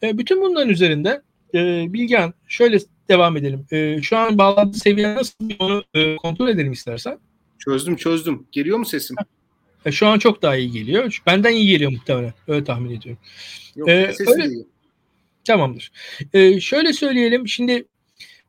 [0.03, 1.21] E, bütün bunların üzerinde
[1.53, 3.65] e, Bilgehan şöyle devam edelim.
[3.71, 7.19] E, şu an bağlantı seviyen nasıl onu e, kontrol edelim istersen.
[7.65, 8.47] Çözdüm çözdüm.
[8.51, 9.15] Geliyor mu sesim?
[9.85, 11.21] E, şu an çok daha iyi geliyor.
[11.25, 12.33] Benden iyi geliyor muhtemelen.
[12.47, 13.21] Öyle tahmin ediyorum.
[13.75, 14.65] Yok, ee, sesim öyle, iyi.
[15.43, 15.91] Tamamdır.
[16.33, 17.47] Ee, şöyle söyleyelim.
[17.47, 17.85] Şimdi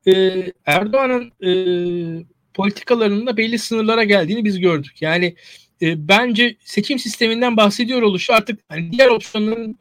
[0.07, 2.25] e, Erdoğan'ın e,
[2.55, 5.03] politikalarının da belli sınırlara geldiğini biz gördük.
[5.03, 5.37] Yani
[5.83, 9.77] e, bence seçim sisteminden bahsediyor oluşu artık hani diğer opsiyonların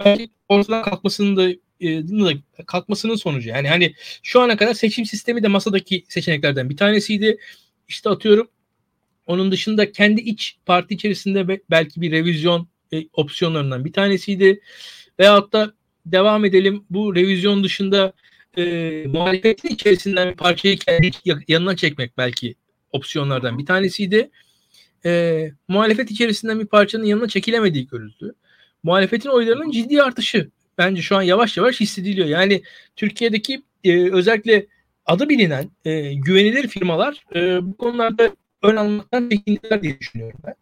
[0.49, 1.49] ortadan kalkmasının da
[1.81, 3.49] e, kalkmasının sonucu.
[3.49, 3.93] Yani hani
[4.23, 7.37] şu ana kadar seçim sistemi de masadaki seçeneklerden bir tanesiydi.
[7.87, 8.47] İşte atıyorum
[9.25, 14.61] onun dışında kendi iç parti içerisinde belki bir revizyon e, opsiyonlarından bir tanesiydi.
[15.19, 15.73] Veyahut da
[16.05, 18.13] devam edelim bu revizyon dışında
[18.57, 18.63] e,
[19.07, 21.11] muhalefetin içerisinden bir parçayı kendi
[21.47, 22.55] yanına çekmek belki
[22.91, 24.29] opsiyonlardan bir tanesiydi
[25.05, 28.35] e, muhalefet içerisinden bir parçanın yanına çekilemediği görüldü.
[28.83, 32.27] Muhalefetin oylarının ciddi artışı bence şu an yavaş yavaş hissediliyor.
[32.27, 32.63] Yani
[32.95, 34.65] Türkiye'deki e, özellikle
[35.05, 40.55] adı bilinen e, güvenilir firmalar e, bu konularda ön almaktan çekindiler diye düşünüyorum ben.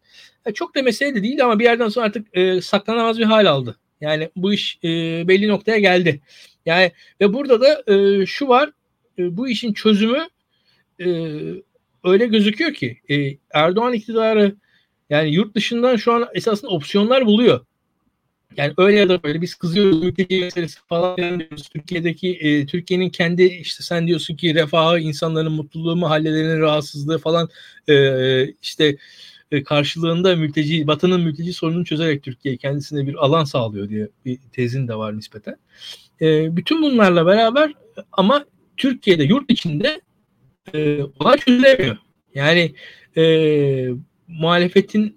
[0.46, 3.46] E, çok da mesele de değil ama bir yerden sonra artık e, saklanamaz bir hal
[3.46, 3.78] aldı.
[4.00, 4.88] Yani bu iş e,
[5.28, 6.20] belli noktaya geldi.
[6.66, 8.70] Yani ve burada da e, şu var
[9.18, 10.28] e, bu işin çözümü
[11.00, 11.06] e,
[12.04, 14.56] öyle gözüküyor ki e, Erdoğan iktidarı
[15.10, 17.66] yani yurt dışından şu an esasında opsiyonlar buluyor.
[18.56, 21.68] Yani öyle ya da böyle biz kızıyoruz mülteci meselesi falan diyoruz.
[21.68, 27.48] Türkiye'deki e, Türkiye'nin kendi işte sen diyorsun ki refahı, insanların mutluluğu, mahallelerinin rahatsızlığı falan
[27.88, 28.96] e, işte
[29.52, 34.88] e, karşılığında mülteci, Batı'nın mülteci sorununu çözerek Türkiye kendisine bir alan sağlıyor diye bir tezin
[34.88, 35.56] de var nispeten.
[36.20, 37.72] E, bütün bunlarla beraber
[38.12, 38.44] ama
[38.76, 40.00] Türkiye'de yurt içinde
[40.74, 41.96] e, olay çözülemiyor.
[42.34, 42.74] Yani
[43.16, 43.24] e,
[44.28, 45.16] muhalefetin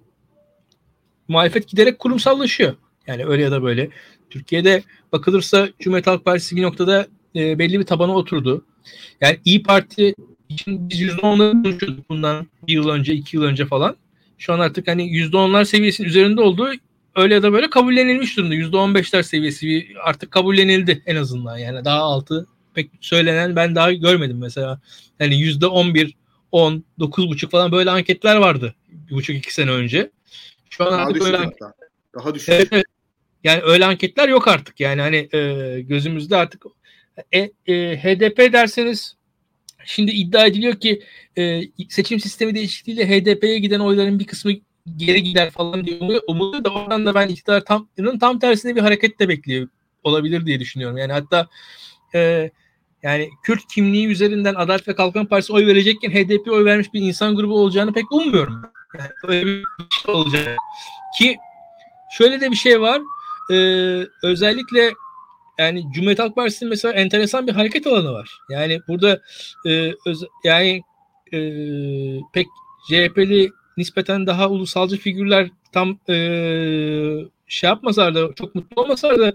[1.27, 2.75] muhalefet giderek kurumsallaşıyor.
[3.07, 3.89] Yani öyle ya da böyle.
[4.29, 8.65] Türkiye'de bakılırsa Cumhuriyet Halk Partisi bir noktada e, belli bir tabana oturdu.
[9.21, 10.15] Yani İyi Parti
[10.49, 13.95] için biz %10'ları konuşuyorduk bundan bir yıl önce, iki yıl önce falan.
[14.37, 16.69] Şu an artık hani %10'lar seviyesinin üzerinde olduğu
[17.15, 18.55] öyle ya da böyle kabullenilmiş durumda.
[18.55, 21.57] %15'ler seviyesi artık kabullenildi en azından.
[21.57, 24.81] Yani daha altı pek söylenen ben daha görmedim mesela.
[25.19, 26.13] Yani %11,
[26.51, 28.75] 10, 9,5 falan böyle anketler vardı.
[28.91, 30.11] Bir buçuk iki sene önce.
[30.69, 31.73] Şu an daha artık düşük öyle hatta.
[32.15, 32.49] Daha düşük.
[32.49, 32.85] Evet, evet.
[33.45, 34.79] Yani öyle anketler yok artık.
[34.79, 36.65] Yani hani e, gözümüzde artık
[37.31, 39.15] e, e, HDP derseniz
[39.85, 41.01] şimdi iddia ediliyor ki
[41.37, 44.51] e, seçim sistemi değişikliğiyle HDP'ye giden oyların bir kısmı
[44.95, 46.63] geri gider falan diye umuyor.
[46.63, 49.67] Da oradan da ben iktidar tam, tam tersine bir hareket de bekliyor
[50.03, 50.97] olabilir diye düşünüyorum.
[50.97, 51.47] Yani hatta
[52.15, 52.51] e,
[53.03, 57.35] yani Kürt kimliği üzerinden Adalet ve Kalkınma Partisi oy verecekken HDP oy vermiş bir insan
[57.35, 58.61] grubu olacağını pek ummuyorum.
[58.99, 59.63] Yani öyle bir
[60.03, 60.57] şey olacak.
[61.17, 61.37] Ki
[62.17, 63.01] şöyle de bir şey var.
[63.51, 64.93] Ee, özellikle
[65.57, 68.39] yani Cumhuriyet Halk Partisi'nin mesela enteresan bir hareket alanı var.
[68.49, 69.21] Yani burada
[69.65, 70.81] e, öz, yani
[71.33, 71.39] e,
[72.33, 72.47] pek
[72.89, 76.15] CHP'li nispeten daha ulusalcı figürler tam e,
[77.47, 79.33] şey yapmasalar da çok mutlu olmasalar da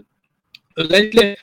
[0.76, 1.36] özellikle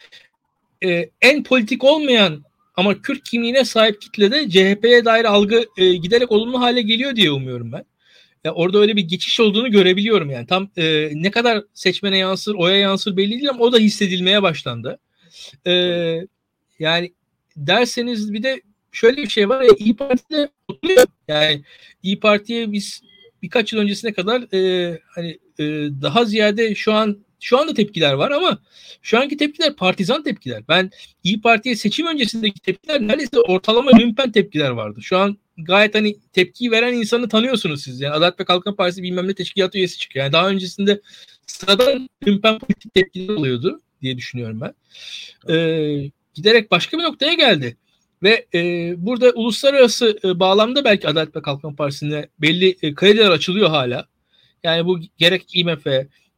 [0.85, 2.43] e, en politik olmayan
[2.75, 7.71] ama Kürt kimliğine sahip kitlede CHP'ye dair algı e, giderek olumlu hale geliyor diye umuyorum
[7.71, 7.85] ben.
[8.47, 10.47] Ya orada öyle bir geçiş olduğunu görebiliyorum yani.
[10.47, 14.99] Tam e, ne kadar seçmene yansır, oya yansır belli değil ama o da hissedilmeye başlandı.
[15.67, 15.71] E,
[16.79, 17.13] yani
[17.57, 21.05] derseniz bir de şöyle bir şey var ya İyi Parti'de oluyor.
[21.27, 21.63] Yani
[22.03, 23.01] İyi Parti'ye biz
[23.41, 25.63] birkaç yıl öncesine kadar e, hani e,
[26.01, 28.59] daha ziyade şu an şu anda tepkiler var ama
[29.01, 30.63] şu anki tepkiler partizan tepkiler.
[30.67, 30.91] Ben
[31.23, 34.99] İyi Parti'ye seçim öncesindeki tepkiler neredeyse ortalama lümpen tepkiler vardı.
[35.01, 38.01] Şu an gayet hani tepki veren insanı tanıyorsunuz siz.
[38.01, 40.25] Yani Adalet ve Kalkınma Partisi bilmem ne teşkilatı üyesi çıkıyor.
[40.25, 41.01] Yani daha öncesinde
[41.47, 44.73] sıradan lümpen politik tepkiler oluyordu diye düşünüyorum ben.
[45.53, 47.77] Ee, giderek başka bir noktaya geldi.
[48.23, 53.69] Ve e, burada uluslararası e, bağlamda belki Adalet ve Kalkınma Partisi'ne belli e, krediler açılıyor
[53.69, 54.07] hala.
[54.63, 55.85] Yani bu gerek IMF,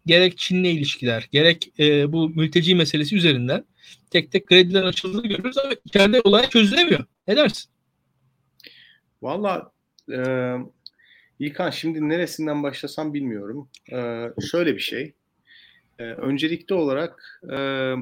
[0.05, 3.65] gerek Çin'le ilişkiler, gerek e, bu mülteci meselesi üzerinden
[4.11, 7.05] tek tek krediler açıldığını görüyoruz ama içeride olay çözülemiyor.
[7.27, 7.69] Ne dersin?
[9.21, 9.71] Valla
[10.11, 10.19] e,
[11.39, 13.69] İlkan şimdi neresinden başlasam bilmiyorum.
[13.91, 15.13] E, şöyle bir şey.
[15.99, 17.93] E, öncelikli olarak e,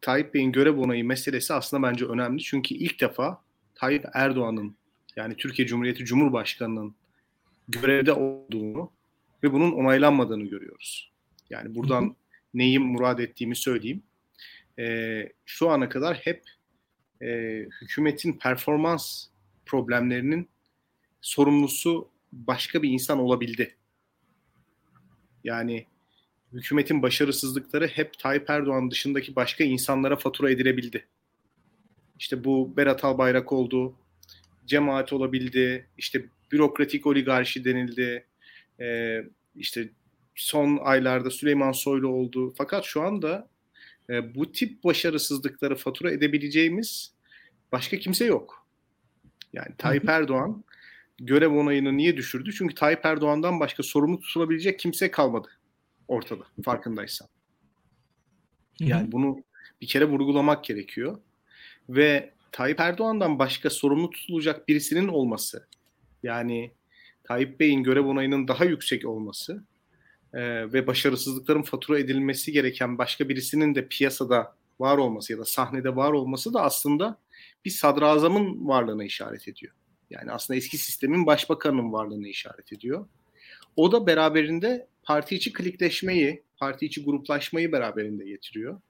[0.00, 2.42] Tayyip Bey'in görev onayı meselesi aslında bence önemli.
[2.42, 3.42] Çünkü ilk defa
[3.74, 4.76] Tayyip Erdoğan'ın
[5.16, 6.94] yani Türkiye Cumhuriyeti Cumhurbaşkanı'nın
[7.68, 8.92] görevde olduğunu
[9.42, 11.12] ve bunun onaylanmadığını görüyoruz.
[11.50, 12.16] Yani buradan
[12.54, 14.02] neyi murad ettiğimi söyleyeyim.
[14.78, 16.42] E, şu ana kadar hep
[17.22, 17.26] e,
[17.82, 19.26] hükümetin performans
[19.66, 20.48] problemlerinin
[21.20, 23.76] sorumlusu başka bir insan olabildi.
[25.44, 25.86] Yani
[26.52, 31.06] hükümetin başarısızlıkları hep Tayyip Erdoğan dışındaki başka insanlara fatura edilebildi.
[32.18, 33.94] İşte bu Berat Albayrak oldu,
[34.66, 38.26] cemaat olabildi, işte bürokratik oligarşi denildi,
[38.80, 39.24] ee,
[39.56, 39.88] işte
[40.34, 42.54] son aylarda Süleyman Soylu oldu.
[42.56, 43.48] Fakat şu anda
[44.10, 47.14] e, bu tip başarısızlıkları fatura edebileceğimiz
[47.72, 48.66] başka kimse yok.
[49.52, 50.64] Yani Tayyip Erdoğan
[51.18, 52.52] görev onayını niye düşürdü?
[52.52, 55.48] Çünkü Tayyip Erdoğan'dan başka sorumlu tutulabilecek kimse kalmadı
[56.08, 57.28] ortada farkındaysan.
[58.80, 59.44] Yani bunu
[59.80, 61.18] bir kere vurgulamak gerekiyor.
[61.88, 65.68] Ve Tayyip Erdoğan'dan başka sorumlu tutulacak birisinin olması
[66.22, 66.72] yani
[67.24, 69.64] Tayyip Bey'in görev onayının daha yüksek olması
[70.32, 75.96] e, ve başarısızlıkların fatura edilmesi gereken başka birisinin de piyasada var olması ya da sahnede
[75.96, 77.18] var olması da aslında
[77.64, 79.74] bir sadrazamın varlığına işaret ediyor.
[80.10, 83.06] Yani aslında eski sistemin başbakanının varlığına işaret ediyor.
[83.76, 88.80] O da beraberinde parti içi klikleşmeyi, parti içi gruplaşmayı beraberinde getiriyor.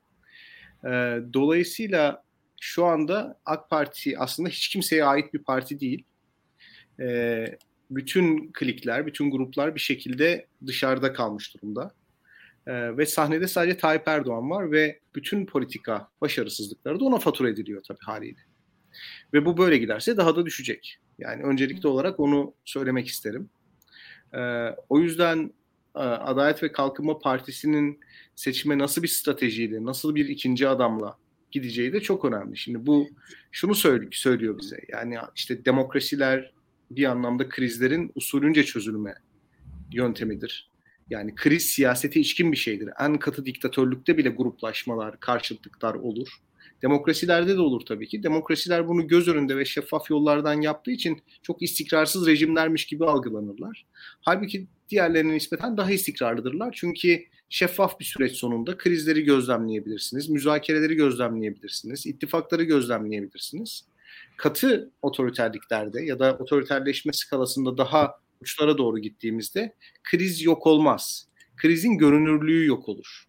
[0.85, 0.89] E,
[1.33, 2.25] dolayısıyla
[2.61, 6.05] şu anda AK Parti aslında hiç kimseye ait bir parti değil.
[7.01, 7.45] E,
[7.91, 11.95] bütün klikler, bütün gruplar bir şekilde dışarıda kalmış durumda.
[12.67, 17.83] E, ve sahnede sadece Tayyip Erdoğan var ve bütün politika başarısızlıkları da ona fatura ediliyor
[17.89, 18.41] tabii haliyle.
[19.35, 20.99] Ve bu böyle giderse daha da düşecek.
[21.19, 23.51] Yani öncelikli olarak onu söylemek isterim.
[24.35, 24.41] E,
[24.89, 25.51] o yüzden
[25.95, 28.01] e, Adalet ve Kalkınma Partisi'nin
[28.35, 31.19] seçime nasıl bir stratejiyle, nasıl bir ikinci adamla
[31.51, 32.57] gideceği de çok önemli.
[32.57, 33.09] Şimdi bu
[33.53, 33.75] şunu
[34.11, 34.81] söylüyor bize.
[34.89, 36.53] Yani işte demokrasiler
[36.91, 39.15] bir anlamda krizlerin usulünce çözülme
[39.93, 40.71] yöntemidir.
[41.11, 42.91] Yani kriz siyasete içkin bir şeydir.
[43.01, 46.29] En katı diktatörlükte bile gruplaşmalar, karşıtlıklar olur.
[46.83, 48.23] Demokrasilerde de olur tabii ki.
[48.23, 53.87] Demokrasiler bunu göz önünde ve şeffaf yollardan yaptığı için çok istikrarsız rejimlermiş gibi algılanırlar.
[54.21, 56.75] Halbuki diğerlerine nispeten daha istikrarlıdırlar.
[56.79, 63.85] Çünkü şeffaf bir süreç sonunda krizleri gözlemleyebilirsiniz, müzakereleri gözlemleyebilirsiniz, ittifakları gözlemleyebilirsiniz.
[64.37, 71.29] Katı otoriterliklerde ya da otoriterleşme skalasında daha uçlara doğru gittiğimizde kriz yok olmaz.
[71.57, 73.28] Krizin görünürlüğü yok olur.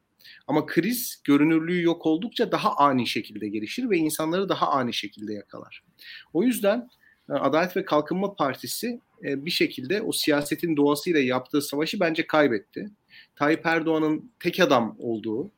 [0.49, 5.83] Ama kriz görünürlüğü yok oldukça daha ani şekilde gelişir ve insanları daha ani şekilde yakalar.
[6.33, 6.89] O yüzden
[7.29, 12.89] e, Adalet ve Kalkınma Partisi e, bir şekilde o siyasetin doğasıyla yaptığı savaşı bence kaybetti.
[13.35, 15.51] Tayyip Erdoğan'ın tek adam olduğu,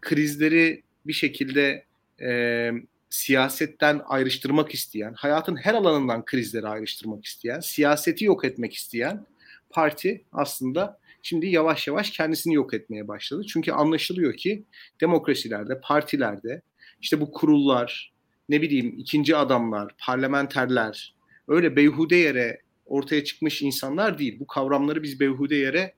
[0.00, 1.84] krizleri bir şekilde
[2.20, 2.70] e,
[3.10, 9.26] siyasetten ayrıştırmak isteyen, hayatın her alanından krizleri ayrıştırmak isteyen, siyaseti yok etmek isteyen
[9.70, 13.42] parti aslında şimdi yavaş yavaş kendisini yok etmeye başladı.
[13.48, 14.64] Çünkü anlaşılıyor ki
[15.00, 16.62] demokrasilerde, partilerde,
[17.00, 18.12] işte bu kurullar,
[18.48, 21.14] ne bileyim ikinci adamlar, parlamenterler
[21.48, 24.40] öyle beyhude yere ortaya çıkmış insanlar değil.
[24.40, 25.94] Bu kavramları biz beyhude yere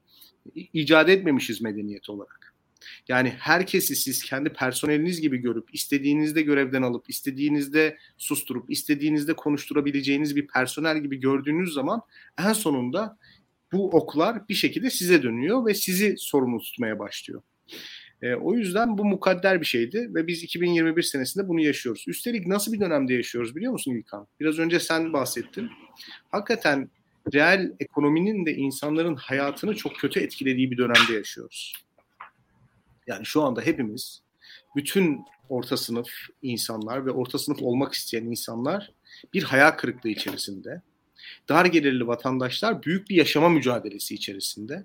[0.55, 2.55] icat etmemişiz medeniyet olarak.
[3.09, 10.47] Yani herkesi siz kendi personeliniz gibi görüp istediğinizde görevden alıp istediğinizde susturup istediğinizde konuşturabileceğiniz bir
[10.47, 12.03] personel gibi gördüğünüz zaman
[12.39, 13.19] en sonunda
[13.73, 17.43] bu oklar bir şekilde size dönüyor ve sizi sorumlu tutmaya başlıyor.
[18.23, 22.05] E, o yüzden bu mukadder bir şeydi ve biz 2021 senesinde bunu yaşıyoruz.
[22.09, 24.27] Üstelik nasıl bir dönemde yaşıyoruz biliyor musun İlkan?
[24.41, 25.71] Biraz önce sen bahsettin.
[26.31, 26.91] Hakikaten
[27.35, 31.73] reel ekonominin de insanların hayatını çok kötü etkilediği bir dönemde yaşıyoruz.
[33.07, 34.23] Yani şu anda hepimiz
[34.77, 36.09] bütün orta sınıf
[36.43, 38.93] insanlar ve orta sınıf olmak isteyen insanlar
[39.35, 40.83] bir hayal kırıklığı içerisinde.
[41.49, 44.85] Dar gelirli vatandaşlar büyük bir yaşama mücadelesi içerisinde.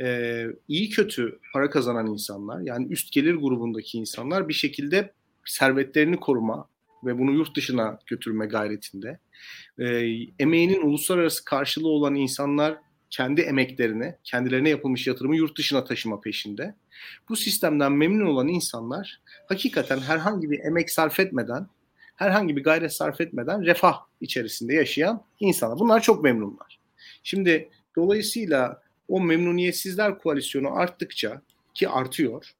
[0.00, 5.12] Ee, iyi kötü para kazanan insanlar yani üst gelir grubundaki insanlar bir şekilde
[5.44, 6.68] servetlerini koruma
[7.04, 9.18] ve bunu yurt dışına götürme gayretinde.
[9.78, 12.78] Ee, emeğinin uluslararası karşılığı olan insanlar
[13.10, 16.74] kendi emeklerini, kendilerine yapılmış yatırımı yurt dışına taşıma peşinde.
[17.28, 21.66] Bu sistemden memnun olan insanlar hakikaten herhangi bir emek sarf etmeden,
[22.22, 25.78] herhangi bir gayret sarf etmeden refah içerisinde yaşayan insanlar.
[25.78, 26.78] Bunlar çok memnunlar.
[27.22, 31.42] Şimdi dolayısıyla o memnuniyetsizler koalisyonu arttıkça
[31.74, 32.54] ki artıyor.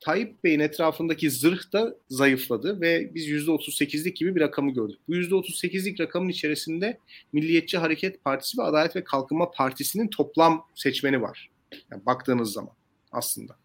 [0.00, 4.98] Tayyip Bey'in etrafındaki zırh da zayıfladı ve biz %38'lik gibi bir rakamı gördük.
[5.08, 6.98] Bu %38'lik rakamın içerisinde
[7.32, 11.50] Milliyetçi Hareket Partisi ve Adalet ve Kalkınma Partisi'nin toplam seçmeni var.
[11.90, 12.72] Yani baktığınız zaman
[13.12, 13.56] aslında.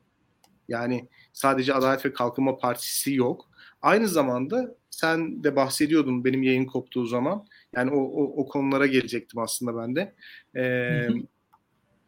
[0.68, 3.50] Yani sadece Adalet ve Kalkınma Partisi yok.
[3.82, 7.46] Aynı zamanda sen de bahsediyordun benim yayın koptuğu zaman.
[7.76, 10.14] Yani o, o, o konulara gelecektim aslında ben de.
[10.56, 10.62] Ee,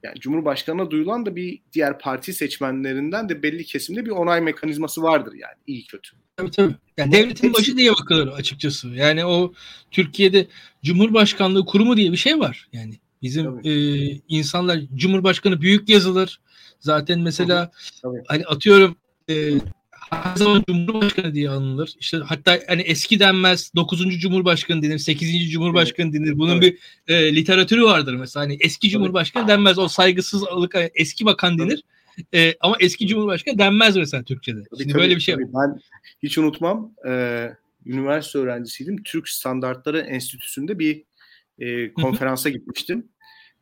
[0.04, 5.34] yani Cumhurbaşkanı'na duyulan da bir diğer parti seçmenlerinden de belli kesimde bir onay mekanizması vardır
[5.34, 6.10] yani iyi kötü.
[6.38, 6.76] Tabii tabii.
[6.98, 7.54] Yani devletin hepsi...
[7.60, 8.88] başı diye bakılır açıkçası.
[8.88, 9.54] Yani o
[9.92, 10.48] Türkiye'de
[10.84, 12.70] Cumhurbaşkanlığı kurumu diye bir şey var.
[12.74, 13.72] Yani bizim e,
[14.28, 16.42] insanlar Cumhurbaşkanı büyük yazılır.
[16.80, 18.24] Zaten mesela tabii.
[18.28, 18.96] hani atıyorum
[19.30, 19.52] e,
[20.12, 21.96] her zaman Cumhurbaşkanı diye anılır.
[22.00, 24.20] İşte hatta hani eski denmez 9.
[24.20, 25.52] Cumhurbaşkanı denir, 8.
[25.52, 26.20] Cumhurbaşkanı evet.
[26.20, 26.38] denir.
[26.38, 26.80] Bunun evet.
[27.08, 28.44] bir e, literatürü vardır mesela.
[28.44, 29.50] Hani eski Cumhurbaşkanı evet.
[29.50, 29.80] denmez.
[29.80, 31.84] O saygısızlık hani eski bakan denir.
[32.34, 34.64] E, ama eski Cumhurbaşkanı denmez mesela Türkçe'de.
[34.64, 35.54] Tabii, Şimdi tabii, böyle bir şey tabii.
[35.54, 35.80] Ben
[36.24, 36.94] hiç unutmam.
[37.08, 37.48] E,
[37.86, 39.04] üniversite öğrencisiydim.
[39.04, 41.04] Türk Standartları Enstitüsü'nde bir
[41.60, 43.06] e, konferansa gitmiştim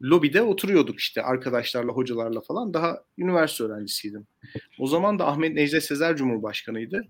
[0.02, 2.74] lobide oturuyorduk işte arkadaşlarla, hocalarla falan.
[2.74, 4.28] Daha üniversite öğrencisiydim.
[4.80, 7.08] O zaman da Ahmet Necdet Sezer Cumhurbaşkanıydı.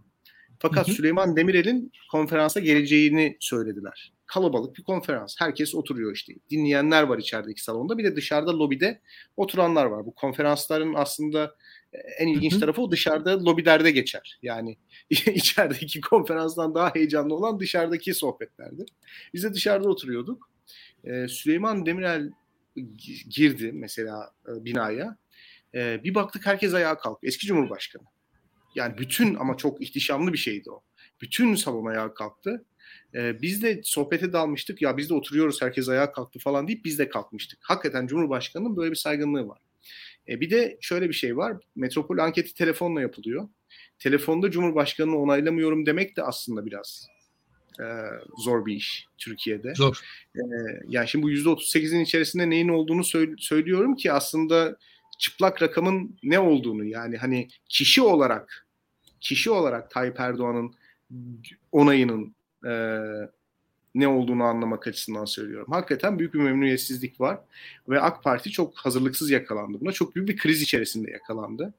[0.60, 0.95] Fakat hı hı.
[0.95, 4.13] Süleyman Demirel'in konferansa geleceğini söylediler.
[4.25, 5.36] Kalabalık bir konferans.
[5.39, 6.34] Herkes oturuyor işte.
[6.49, 7.97] Dinleyenler var içerideki salonda.
[7.97, 9.02] Bir de dışarıda lobide
[9.38, 10.06] oturanlar var.
[10.06, 11.56] Bu konferansların aslında
[11.93, 12.60] e, en ilginç hı hı.
[12.60, 14.39] tarafı o dışarıda lobilerde geçer.
[14.41, 14.78] Yani
[15.10, 18.86] içerideki konferanstan daha heyecanlı olan dışarıdaki sohbetlerdi.
[19.34, 20.49] Biz de dışarıda oturuyorduk.
[21.04, 22.32] Ee, Süleyman Demirel
[23.29, 25.17] girdi mesela e, binaya.
[25.75, 27.27] E, bir baktık herkes ayağa kalktı.
[27.27, 28.03] Eski Cumhurbaşkanı.
[28.75, 30.84] Yani bütün ama çok ihtişamlı bir şeydi o.
[31.21, 32.65] Bütün salon ayağa kalktı.
[33.15, 34.82] E, biz de sohbete dalmıştık.
[34.82, 37.60] Ya biz de oturuyoruz herkes ayağa kalktı falan deyip biz de kalkmıştık.
[37.62, 39.60] Hakikaten Cumhurbaşkanı'nın böyle bir saygınlığı var.
[40.27, 41.58] E, bir de şöyle bir şey var.
[41.75, 43.49] Metropol anketi telefonla yapılıyor.
[43.99, 47.08] Telefonda Cumhurbaşkanı'nı onaylamıyorum demek de aslında biraz
[47.80, 47.86] e,
[48.38, 49.76] zor bir iş Türkiye'de.
[49.76, 50.00] Zor.
[50.36, 50.42] E,
[50.88, 53.04] yani şimdi bu %38'in içerisinde neyin olduğunu
[53.38, 54.78] söylüyorum ki aslında
[55.20, 58.68] çıplak rakamın ne olduğunu yani hani kişi olarak
[59.22, 60.74] kişi olarak Tayyip Erdoğan'ın
[61.72, 62.74] onayının e,
[63.96, 65.72] ne olduğunu anlamak açısından söylüyorum.
[65.72, 67.39] Hakikaten büyük bir memnuniyetsizlik var
[67.89, 69.92] ve AK Parti çok hazırlıksız yakalandı buna.
[69.92, 71.74] Çok büyük bir kriz içerisinde yakalandı.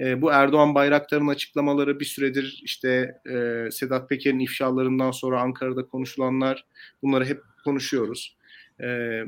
[0.00, 6.66] E, bu Erdoğan Bayraktar'ın açıklamaları bir süredir işte e, Sedat Peker'in ifşalarından sonra Ankara'da konuşulanlar
[7.02, 8.36] bunları hep konuşuyoruz.
[8.80, 9.20] E,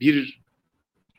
[0.00, 0.40] bir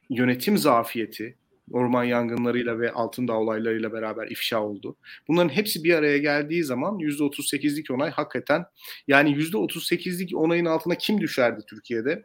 [0.09, 1.37] yönetim zafiyeti
[1.71, 4.95] orman yangınlarıyla ve Altındağ olaylarıyla beraber ifşa oldu.
[5.27, 8.65] Bunların hepsi bir araya geldiği zaman %38'lik onay hakikaten
[9.07, 12.23] yani %38'lik onayın altına kim düşerdi Türkiye'de?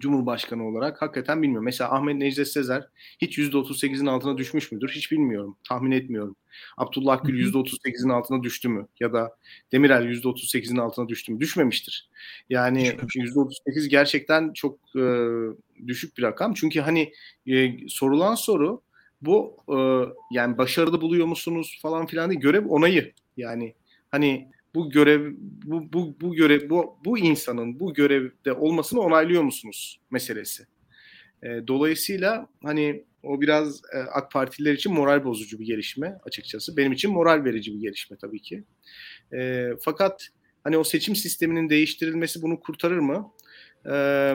[0.00, 1.64] Cumhurbaşkanı olarak hakikaten bilmiyorum.
[1.64, 4.88] Mesela Ahmet Necdet Sezer hiç %38'in altına düşmüş müdür?
[4.88, 5.56] Hiç bilmiyorum.
[5.68, 6.36] Tahmin etmiyorum.
[6.76, 8.86] Abdullah Gül %38'in altına düştü mü?
[9.00, 9.36] Ya da
[9.72, 11.40] Demirel %38'in altına düştü mü?
[11.40, 12.08] Düşmemiştir.
[12.50, 15.02] Yani %38 gerçekten çok e,
[15.86, 16.54] düşük bir rakam.
[16.54, 17.12] Çünkü hani
[17.46, 18.82] e, sorulan soru
[19.22, 19.76] bu e,
[20.34, 22.40] yani başarılı buluyor musunuz falan filan değil.
[22.40, 23.12] Görev onayı.
[23.36, 23.74] Yani
[24.10, 25.32] hani bu görev
[25.64, 30.66] bu bu bu görev bu bu insanın bu görevde olmasını onaylıyor musunuz meselesi.
[31.42, 36.76] E, dolayısıyla hani o biraz e, AK Partililer için moral bozucu bir gelişme açıkçası.
[36.76, 38.64] Benim için moral verici bir gelişme tabii ki.
[39.32, 40.28] E, fakat
[40.64, 43.32] hani o seçim sisteminin değiştirilmesi bunu kurtarır mı?
[43.90, 44.34] E,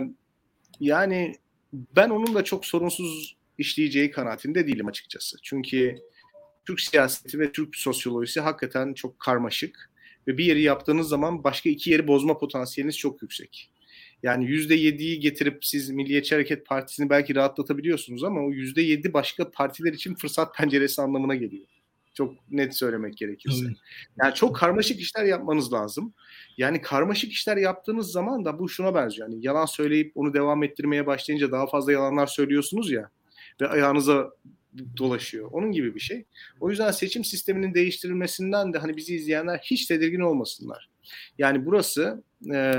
[0.79, 1.35] yani
[1.73, 5.37] ben onun da çok sorunsuz işleyeceği kanaatinde değilim açıkçası.
[5.43, 5.95] Çünkü
[6.65, 9.89] Türk siyaseti ve Türk sosyolojisi hakikaten çok karmaşık
[10.27, 13.69] ve bir yeri yaptığınız zaman başka iki yeri bozma potansiyeliniz çok yüksek.
[14.23, 20.15] Yani %7'yi getirip siz Milliyetçi Hareket Partisi'ni belki rahatlatabiliyorsunuz ama o %7 başka partiler için
[20.15, 21.67] fırsat penceresi anlamına geliyor.
[22.13, 23.65] Çok net söylemek gerekirse.
[23.67, 23.77] Evet.
[24.21, 26.13] Yani çok karmaşık işler yapmanız lazım.
[26.57, 29.29] Yani karmaşık işler yaptığınız zaman da bu şuna benziyor.
[29.29, 33.09] Yani yalan söyleyip onu devam ettirmeye başlayınca daha fazla yalanlar söylüyorsunuz ya
[33.61, 34.31] ve ayağınıza
[34.97, 35.49] dolaşıyor.
[35.51, 36.25] Onun gibi bir şey.
[36.59, 40.89] O yüzden seçim sisteminin değiştirilmesinden de hani bizi izleyenler hiç tedirgin olmasınlar.
[41.37, 42.73] Yani burası e,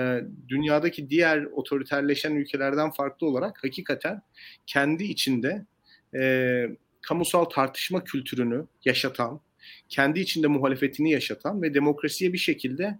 [0.49, 4.23] dünyadaki diğer otoriterleşen ülkelerden farklı olarak hakikaten
[4.67, 5.67] kendi içinde
[6.15, 6.63] e,
[7.03, 9.41] kamusal tartışma kültürünü yaşatan,
[9.89, 12.99] kendi içinde muhalefetini yaşatan ve demokrasiye bir şekilde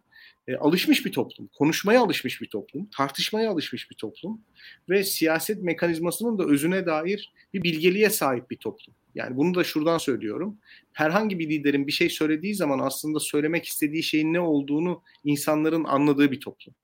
[0.49, 4.41] e, alışmış bir toplum, konuşmaya alışmış bir toplum, tartışmaya alışmış bir toplum
[4.89, 8.95] ve siyaset mekanizmasının da özüne dair bir bilgeliğe sahip bir toplum.
[9.15, 10.59] Yani bunu da şuradan söylüyorum.
[10.93, 16.31] Herhangi bir liderin bir şey söylediği zaman aslında söylemek istediği şeyin ne olduğunu insanların anladığı
[16.31, 16.75] bir toplum.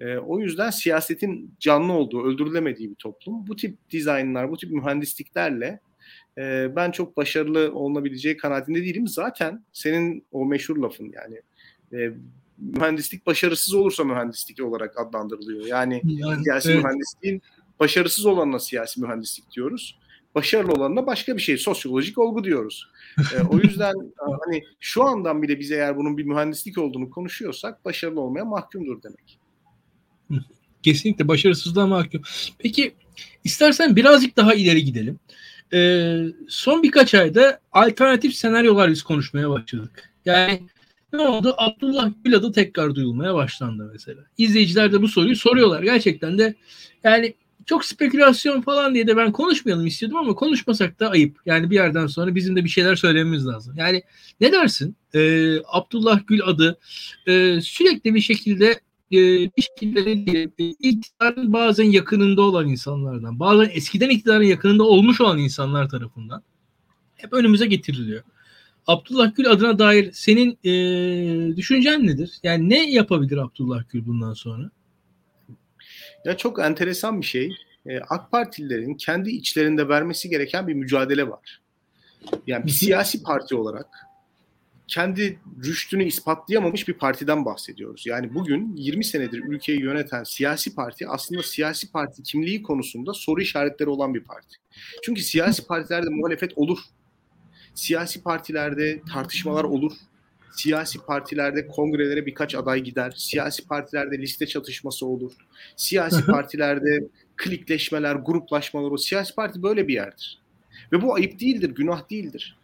[0.00, 3.46] E, o yüzden siyasetin canlı olduğu, öldürülemediği bir toplum.
[3.46, 5.80] Bu tip dizaynlar, bu tip mühendisliklerle
[6.38, 9.08] e, ben çok başarılı olunabileceği kanaatinde değilim.
[9.08, 11.40] Zaten senin o meşhur lafın yani
[11.92, 12.12] e,
[12.58, 15.66] mühendislik başarısız olursa mühendislik olarak adlandırılıyor.
[15.66, 16.84] Yani, yani siyasi evet.
[16.84, 17.42] mühendisliğin
[17.80, 19.98] başarısız olanına siyasi mühendislik diyoruz.
[20.34, 22.88] Başarılı olanına başka bir şey, sosyolojik olgu diyoruz.
[23.18, 23.94] ee, o yüzden
[24.44, 29.38] hani şu andan bile biz eğer bunun bir mühendislik olduğunu konuşuyorsak başarılı olmaya mahkumdur demek.
[30.82, 32.22] Kesinlikle başarısızlığa mahkum.
[32.58, 32.94] Peki
[33.44, 35.18] istersen birazcık daha ileri gidelim.
[35.72, 40.12] Ee, son birkaç ayda alternatif senaryolar biz konuşmaya başladık.
[40.24, 40.62] Yani
[41.12, 41.54] ne oldu?
[41.58, 44.20] Abdullah Gül adı tekrar duyulmaya başlandı mesela.
[44.38, 45.82] İzleyiciler de bu soruyu soruyorlar.
[45.82, 46.54] Gerçekten de
[47.04, 47.34] yani
[47.66, 51.40] çok spekülasyon falan diye de ben konuşmayalım istiyordum ama konuşmasak da ayıp.
[51.46, 53.74] Yani bir yerden sonra bizim de bir şeyler söylememiz lazım.
[53.76, 54.02] Yani
[54.40, 54.96] ne dersin?
[55.14, 56.78] Ee, Abdullah Gül adı
[57.26, 58.80] e, sürekli bir şekilde
[59.12, 59.18] e,
[59.56, 65.88] bir şekilde diye, iktidarın bazen yakınında olan insanlardan, bazen eskiden iktidarın yakınında olmuş olan insanlar
[65.88, 66.42] tarafından
[67.14, 68.22] hep önümüze getiriliyor.
[68.88, 72.38] Abdullah Gül adına dair senin e, düşüncen nedir?
[72.42, 74.70] Yani ne yapabilir Abdullah Gül bundan sonra?
[76.24, 77.52] Ya çok enteresan bir şey.
[77.86, 81.60] E, AK Partililerin kendi içlerinde vermesi gereken bir mücadele var.
[82.46, 83.86] Yani bir siyasi parti olarak
[84.86, 88.06] kendi rüştünü ispatlayamamış bir partiden bahsediyoruz.
[88.06, 93.88] Yani bugün 20 senedir ülkeyi yöneten siyasi parti aslında siyasi parti kimliği konusunda soru işaretleri
[93.90, 94.56] olan bir parti.
[95.02, 96.78] Çünkü siyasi partilerde muhalefet olur
[97.78, 99.92] siyasi partilerde tartışmalar olur.
[100.52, 103.14] Siyasi partilerde kongrelere birkaç aday gider.
[103.16, 105.32] Siyasi partilerde liste çatışması olur.
[105.76, 107.04] Siyasi partilerde
[107.36, 108.98] klikleşmeler, gruplaşmalar olur.
[108.98, 110.38] Siyasi parti böyle bir yerdir.
[110.92, 112.58] Ve bu ayıp değildir, günah değildir.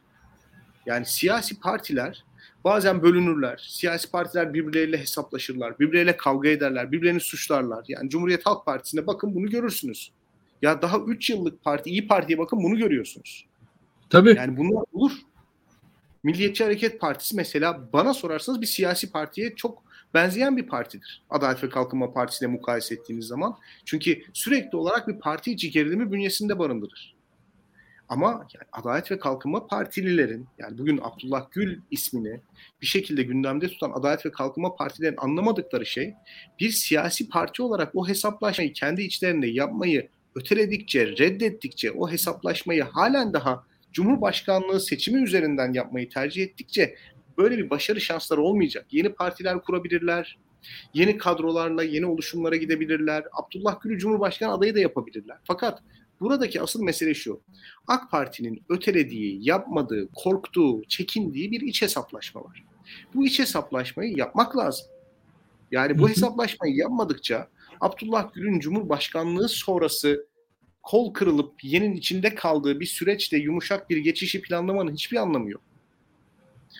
[0.87, 2.25] Yani siyasi partiler
[2.65, 3.65] bazen bölünürler.
[3.69, 5.79] Siyasi partiler birbirleriyle hesaplaşırlar.
[5.79, 6.93] Birbirleriyle kavga ederler.
[6.93, 7.85] Birbirlerini suçlarlar.
[7.89, 10.11] Yani Cumhuriyet Halk Partisi'ne bakın bunu görürsünüz.
[10.63, 13.47] Ya daha 3 yıllık parti, iyi Parti'ye bakın bunu görüyorsunuz.
[14.11, 14.35] Tabii.
[14.37, 15.13] Yani bunlar olur.
[16.23, 19.83] Milliyetçi Hareket Partisi mesela bana sorarsanız bir siyasi partiye çok
[20.15, 21.23] benzeyen bir partidir.
[21.31, 23.59] Adalet ve Kalkınma Partisi ile mukayese ettiğiniz zaman.
[23.85, 27.15] Çünkü sürekli olarak bir parti içi gerilimi bünyesinde barındırır.
[28.09, 32.41] Ama yani Adalet ve Kalkınma Partililerin yani bugün Abdullah Gül ismini
[32.83, 36.15] bir şekilde gündemde tutan Adalet ve Kalkınma Partilerin anlamadıkları şey
[36.61, 43.65] bir siyasi parti olarak o hesaplaşmayı kendi içlerinde yapmayı öteledikçe, reddettikçe o hesaplaşmayı halen daha
[43.95, 46.97] Cumhurbaşkanlığı seçimi üzerinden yapmayı tercih ettikçe
[47.39, 48.87] böyle bir başarı şansları olmayacak.
[48.91, 50.39] Yeni partiler kurabilirler.
[50.95, 53.25] Yeni kadrolarla, yeni oluşumlara gidebilirler.
[53.33, 55.37] Abdullah Gül'ü Cumhurbaşkanı adayı da yapabilirler.
[55.45, 55.83] Fakat
[56.21, 57.41] bu Buradaki asıl mesele şu.
[57.87, 62.65] AK Parti'nin ötelediği, yapmadığı, korktuğu, çekindiği bir iç hesaplaşma var.
[63.15, 64.87] Bu iç hesaplaşmayı yapmak lazım.
[65.71, 67.49] Yani bu hesaplaşmayı yapmadıkça
[67.81, 70.27] Abdullah Gül'ün Cumhurbaşkanlığı sonrası
[70.85, 75.63] kol kırılıp yenin içinde kaldığı bir süreçte yumuşak bir geçişi planlamanın hiçbir anlamı yok.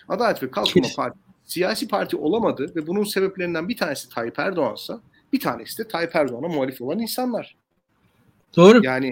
[0.07, 5.01] Adalet ve Kalkınma Partisi siyasi parti olamadı ve bunun sebeplerinden bir tanesi Tayyip Erdoğan'sa
[5.33, 7.55] bir tanesi de Tayyip Erdoğan'a muhalif olan insanlar.
[8.55, 8.85] Doğru.
[8.85, 9.11] Yani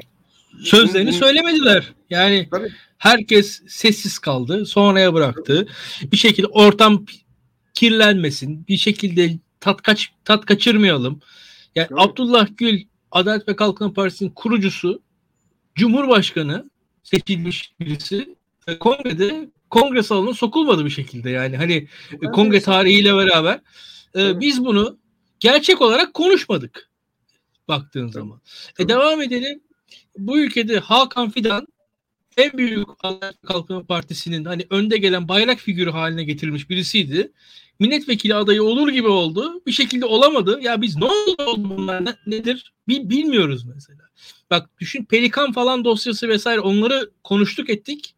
[0.64, 1.94] sözlerini bunu, söylemediler.
[2.10, 2.72] Yani tabii.
[2.98, 5.68] herkes sessiz kaldı, sonraya bıraktı.
[6.04, 7.06] Bir şekilde ortam
[7.74, 11.20] kirlenmesin, bir şekilde tat kaç tat kaçırmayalım.
[11.76, 12.02] Yani tabii.
[12.02, 12.82] Abdullah Gül
[13.14, 15.02] Adalet ve Kalkınma Partisi'nin kurucusu,
[15.76, 16.70] Cumhurbaşkanı
[17.04, 18.36] seçilmiş birisi
[18.80, 22.32] kongrede kongre salonuna sokulmadı bir şekilde yani hani evet.
[22.32, 23.60] kongre tarihiyle beraber
[24.16, 24.98] e, biz bunu
[25.40, 26.90] gerçek olarak konuşmadık
[27.68, 28.14] baktığın evet.
[28.14, 28.42] zaman.
[28.80, 29.60] E, devam edelim.
[30.18, 31.68] Bu ülkede Hakan Fidan
[32.38, 37.32] en büyük Adalet Kalkınma Partisi'nin hani önde gelen bayrak figürü haline getirilmiş birisiydi.
[37.80, 39.62] Milletvekili adayı olur gibi oldu.
[39.68, 40.60] Bir şekilde olamadı.
[40.62, 42.74] Ya biz ne oldu bunlar ne, nedir?
[42.88, 44.04] Bil, bilmiyoruz mesela.
[44.50, 48.16] Bak düşün Pelikan falan dosyası vesaire onları konuştuk ettik.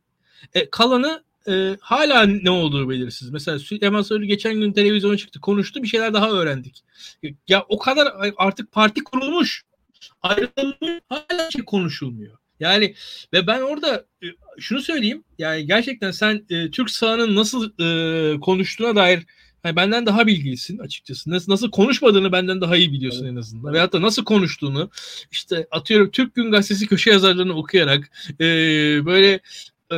[0.54, 3.30] E, kalanı e, hala ne olduğu belirsiz.
[3.30, 6.84] Mesela Süleyman Soylu geçen gün televizyona çıktı, konuştu, bir şeyler daha öğrendik.
[7.48, 9.64] Ya o kadar artık parti kurulmuş,
[10.22, 12.38] ayrılmış, hala şey konuşulmuyor.
[12.60, 12.96] Yani
[13.34, 14.28] ve ben orada e,
[14.60, 19.26] şunu söyleyeyim, yani gerçekten sen e, Türk sahanın nasıl e, konuştuğuna dair
[19.66, 21.30] yani benden daha bilgilisin açıkçası.
[21.30, 23.34] Nasıl, nasıl konuşmadığını benden daha iyi biliyorsun evet.
[23.34, 23.74] en azından.
[23.74, 24.90] Veyahut da nasıl konuştuğunu
[25.32, 28.46] işte atıyorum Türk Gün Gazetesi köşe yazarlarını okuyarak e,
[29.06, 29.40] böyle
[29.92, 29.96] e,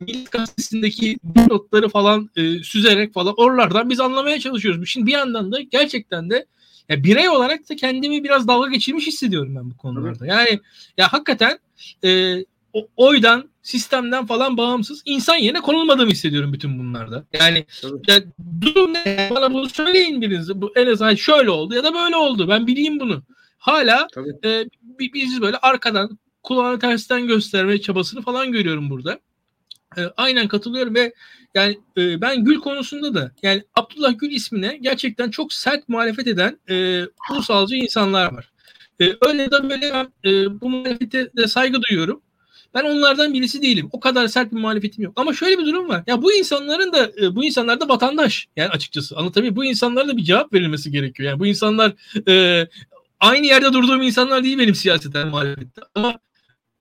[0.00, 1.18] Millet Gazetesi'ndeki
[1.50, 4.88] notları falan e, süzerek falan oralardan biz anlamaya çalışıyoruz.
[4.88, 6.46] Şimdi bir yandan da gerçekten de
[6.88, 10.26] ya birey olarak da kendimi biraz dalga geçirmiş hissediyorum ben bu konularda.
[10.26, 10.60] Yani
[10.96, 11.58] ya hakikaten
[12.04, 12.38] e,
[12.72, 17.24] o, oydan, sistemden falan bağımsız insan yerine konulmadığımı hissediyorum bütün bunlarda.
[17.32, 17.66] Yani
[18.08, 18.22] ya,
[18.60, 19.28] durum ne?
[19.34, 20.54] Bana bunu söyleyin biriniz.
[20.54, 22.48] Bu en azından şöyle oldu ya da böyle oldu.
[22.48, 23.22] Ben bileyim bunu.
[23.58, 24.08] Hala
[24.44, 24.64] e,
[24.98, 29.20] biz böyle arkadan kulağını tersten gösterme çabasını falan görüyorum burada.
[29.96, 31.12] E, aynen katılıyorum ve
[31.54, 36.58] yani e, ben Gül konusunda da yani Abdullah Gül ismine gerçekten çok sert muhalefet eden
[36.70, 37.02] e,
[37.32, 38.52] ulusalcı insanlar var.
[39.00, 42.22] E, öyle de böyle ben e, bu muhalefete de saygı duyuyorum.
[42.78, 43.88] Ben onlardan birisi değilim.
[43.92, 45.12] O kadar sert bir muhalefetim yok.
[45.16, 46.02] Ama şöyle bir durum var.
[46.06, 48.46] Ya bu insanların da e, bu insanlar da vatandaş.
[48.56, 49.56] Yani açıkçası anlatabiliyor.
[49.56, 51.30] Bu insanlara da bir cevap verilmesi gerekiyor.
[51.30, 51.92] Yani bu insanlar
[52.28, 52.66] e,
[53.20, 55.80] aynı yerde durduğum insanlar değil benim siyaseten muhalefette.
[55.94, 56.18] Ama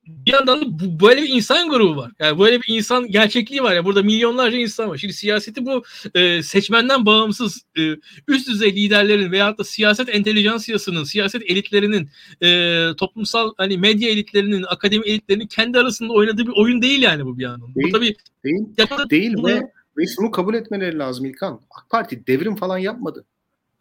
[0.07, 2.11] bir yandan da bu, böyle bir insan grubu var.
[2.19, 3.75] Yani böyle bir insan gerçekliği var.
[3.75, 4.97] Yani burada milyonlarca insan var.
[4.97, 5.83] Şimdi siyaseti bu
[6.15, 7.81] e, seçmenden bağımsız e,
[8.27, 12.09] üst düzey liderlerin veyahut da siyaset entelijansiyasının, siyaset elitlerinin,
[12.43, 17.37] e, toplumsal hani medya elitlerinin, akademi elitlerinin kendi arasında oynadığı bir oyun değil yani bu
[17.37, 17.75] bir yandan.
[17.75, 19.61] Değil, bu tabii değil, değil ve,
[19.97, 21.61] ve şunu kabul etmeleri lazım İlkan.
[21.71, 23.25] AK Parti devrim falan yapmadı.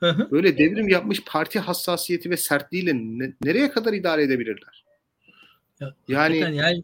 [0.02, 4.85] Böyle devrim yapmış parti hassasiyeti ve sertliğiyle ne, nereye kadar idare edebilirler?
[5.80, 6.82] Ya, yani, yani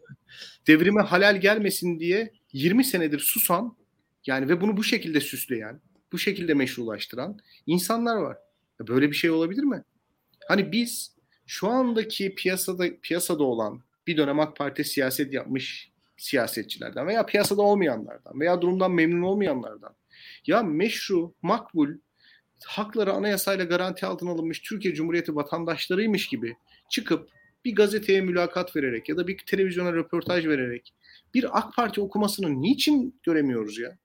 [0.67, 3.77] devrime halal gelmesin diye 20 senedir susan
[4.25, 5.81] yani ve bunu bu şekilde süsleyen,
[6.11, 8.37] bu şekilde meşrulaştıran insanlar var.
[8.79, 9.83] Böyle bir şey olabilir mi?
[10.47, 11.15] Hani biz
[11.45, 18.39] şu andaki piyasada piyasada olan bir dönem AK Parti siyaset yapmış siyasetçilerden veya piyasada olmayanlardan
[18.39, 19.95] veya durumdan memnun olmayanlardan
[20.47, 21.89] ya meşru, makbul,
[22.65, 26.55] hakları anayasayla garanti altına alınmış Türkiye Cumhuriyeti vatandaşlarıymış gibi
[26.89, 27.29] çıkıp
[27.65, 30.93] bir gazeteye mülakat vererek ya da bir televizyona röportaj vererek
[31.33, 33.97] bir AK Parti okumasını niçin göremiyoruz ya?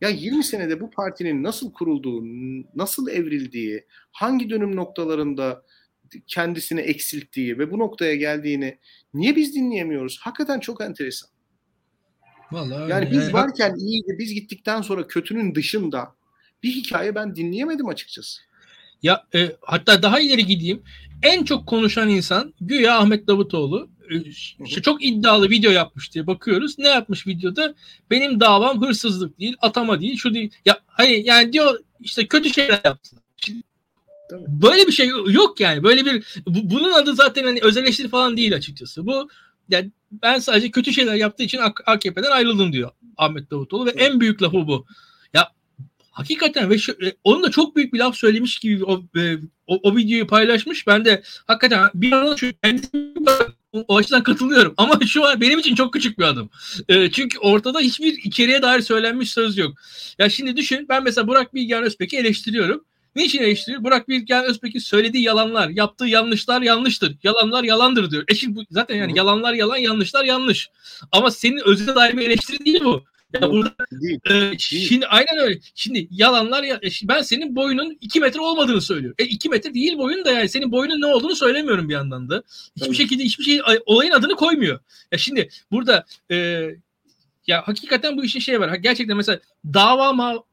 [0.00, 2.22] Ya 20 senede bu partinin nasıl kurulduğu,
[2.74, 5.62] nasıl evrildiği, hangi dönüm noktalarında
[6.26, 8.78] kendisini eksilttiği ve bu noktaya geldiğini
[9.14, 10.18] niye biz dinleyemiyoruz?
[10.20, 11.30] Hakikaten çok enteresan.
[12.52, 16.14] Vallahi yani biz varken iyiydi, biz gittikten sonra kötünün dışında
[16.62, 18.40] bir hikaye ben dinleyemedim açıkçası.
[19.02, 20.82] Ya e, hatta daha ileri gideyim.
[21.22, 23.88] En çok konuşan insan güya Ahmet Davutoğlu.
[24.10, 24.14] E,
[24.64, 26.78] işte çok iddialı video yapmış diye bakıyoruz.
[26.78, 27.74] Ne yapmış videoda?
[28.10, 30.50] Benim davam hırsızlık değil, atama değil, şu değil.
[30.64, 33.16] Ya hani yani diyor işte kötü şeyler yaptı.
[34.32, 35.82] Böyle bir şey yok yani.
[35.82, 39.06] Böyle bir bu, bunun adı zaten hani öz eleştiri falan değil açıkçası.
[39.06, 39.28] Bu
[39.68, 44.02] yani ben sadece kötü şeyler yaptığı için AKP'den ayrıldım diyor Ahmet Davutoğlu ve evet.
[44.02, 44.86] en büyük lafı bu.
[46.18, 49.80] Hakikaten ve şu, e, onun da çok büyük bir laf söylemiş gibi o, e, o,
[49.82, 50.86] o videoyu paylaşmış.
[50.86, 52.52] Ben de hakikaten bir anda şu
[53.88, 54.74] o açıdan katılıyorum.
[54.76, 56.50] Ama şu an benim için çok küçük bir adım.
[56.88, 59.74] E, çünkü ortada hiçbir içeriye dair söylenmiş söz yok.
[60.18, 62.84] Ya şimdi düşün ben mesela Burak Bilgehan Özpek'i eleştiriyorum.
[63.16, 63.84] Niçin eleştiriyor?
[63.84, 67.16] Burak Bilgen Özbek'in söylediği yalanlar, yaptığı yanlışlar yanlıştır.
[67.22, 68.24] Yalanlar yalandır diyor.
[68.28, 70.70] E şimdi bu, zaten yani yalanlar yalan, yanlışlar yanlış.
[71.12, 73.04] Ama senin özüne dair bir eleştiri değil bu.
[73.34, 74.20] Ya burada Değil.
[74.30, 75.60] e, şimdi aynen öyle.
[75.74, 79.14] Şimdi yalanlar ya, e, ben senin boyunun 2 metre olmadığını söylüyorum.
[79.18, 82.42] E 2 metre değil boyun da yani senin boyunun ne olduğunu söylemiyorum bir yandan da.
[82.76, 82.96] Hiçbir Tabii.
[82.96, 84.80] şekilde hiçbir şey olayın adını koymuyor.
[85.12, 86.36] Ya şimdi burada e,
[87.46, 88.74] ya hakikaten bu işin şey var.
[88.74, 89.40] Gerçekten mesela
[89.74, 90.44] dava ma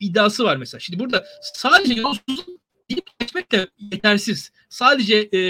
[0.00, 0.80] iddiası var mesela.
[0.80, 4.52] Şimdi burada sadece yolsuzluk gidip geçmek de yetersiz.
[4.68, 5.40] Sadece e,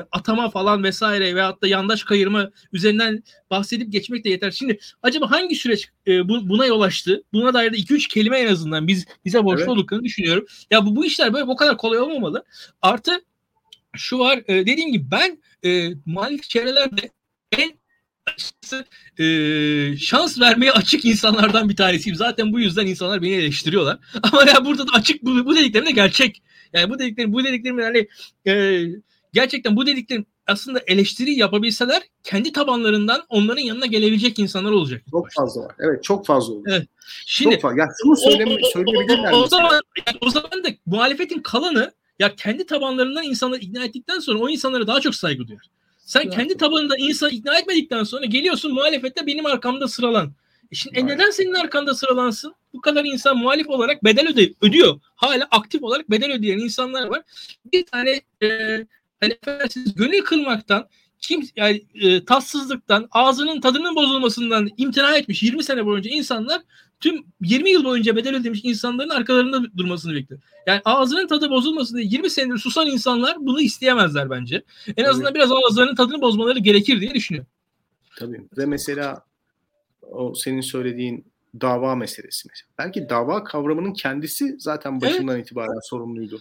[0.00, 4.50] atama falan vesaire veyahut da yandaş kayırma üzerinden bahsedip geçmek de yeter.
[4.50, 7.22] Şimdi acaba hangi süreç e, bu, buna yol açtı?
[7.32, 9.68] Buna dair de 2-3 kelime en azından biz bize borçlu Evet.
[9.68, 10.46] olduklarını düşünüyorum.
[10.70, 12.44] Ya bu, bu işler böyle bu kadar kolay olmamalı.
[12.82, 13.12] Artı
[13.96, 17.10] şu var e, dediğim gibi ben e, muhalif çevrelerde
[17.52, 17.72] en
[18.26, 18.84] açıkçası
[19.18, 22.16] e, şans vermeye açık insanlardan bir tanesiyim.
[22.16, 23.98] Zaten bu yüzden insanlar beni eleştiriyorlar.
[24.22, 26.42] Ama ya burada da açık bu, bu dediklerim de gerçek.
[26.72, 28.08] Yani bu dediklerim bu dediklerim yani
[28.46, 28.84] e,
[29.32, 35.02] gerçekten bu dediklerim aslında eleştiri yapabilseler kendi tabanlarından onların yanına gelebilecek insanlar olacak.
[35.10, 35.74] Çok fazla var.
[35.78, 36.64] Evet çok fazla olur.
[36.68, 36.86] Evet.
[37.26, 37.78] Şimdi çok fazla.
[37.78, 39.32] Ya şunu söyleme, o, o, söyleyebilirler.
[39.32, 39.46] o, o, mesela.
[39.48, 44.48] zaman yani o zaman da muhalefetin kalanı ya kendi tabanlarından insanları ikna ettikten sonra o
[44.48, 45.66] insanlara daha çok saygı duyar.
[45.98, 46.34] Sen Evet.
[46.34, 50.32] kendi tabanında insan ikna etmedikten sonra geliyorsun muhalefette benim arkamda sıralan.
[50.72, 52.54] E şimdi e neden senin arkanda sıralansın?
[52.72, 55.00] Bu kadar insan muhalif olarak bedel öde ödüyor.
[55.14, 57.22] Hala aktif olarak bedel ödeyen insanlar var.
[57.72, 58.48] Bir tane e,
[59.20, 65.86] hani affedersiniz, gönül kırmaktan kim yani e, tatsızlıktan, ağzının tadının bozulmasından imtina etmiş 20 sene
[65.86, 66.62] boyunca insanlar
[67.00, 70.40] tüm 20 yıl boyunca bedel ödemiş insanların arkalarında durmasını bekliyor.
[70.66, 74.62] Yani ağzının tadı bozulmasın diye 20 senedir susan insanlar bunu isteyemezler bence.
[74.96, 77.50] En azından biraz ağızlarının tadını bozmaları gerekir diye düşünüyorum.
[78.18, 78.40] Tabii.
[78.58, 79.29] Ve mesela
[80.10, 82.68] o senin söylediğin dava meselesi mesela.
[82.78, 86.40] Belki dava kavramının kendisi zaten başından itibaren sorumluydu.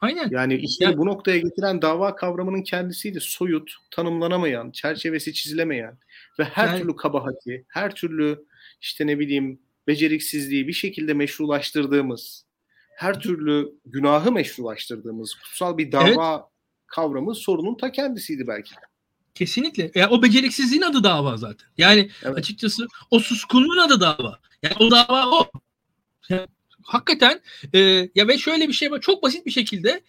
[0.00, 0.28] Aynen.
[0.30, 3.18] Yani işte Ya- bu noktaya getiren dava kavramının kendisiydi.
[3.20, 5.98] Soyut, tanımlanamayan, çerçevesi çizilemeyen
[6.38, 8.44] ve her Yani- türlü kabahati, her türlü
[8.80, 12.44] işte ne bileyim beceriksizliği bir şekilde meşrulaştırdığımız,
[12.96, 16.50] her türlü günahı meşrulaştırdığımız kutsal bir dava
[16.86, 18.74] kavramı sorunun ta kendisiydi belki.
[18.74, 18.80] de.
[19.36, 19.90] Kesinlikle.
[19.94, 21.68] Ya o beceriksizliğin adı dava zaten.
[21.78, 22.38] Yani Evet.
[22.38, 24.38] açıkçası o suskunluğun adı dava.
[24.62, 25.50] Yani o dava o.
[26.28, 26.46] Ya,
[26.82, 27.40] hakikaten
[27.74, 27.78] e,
[28.14, 29.00] ya ve şöyle bir şey var.
[29.00, 30.00] Çok basit bir şekilde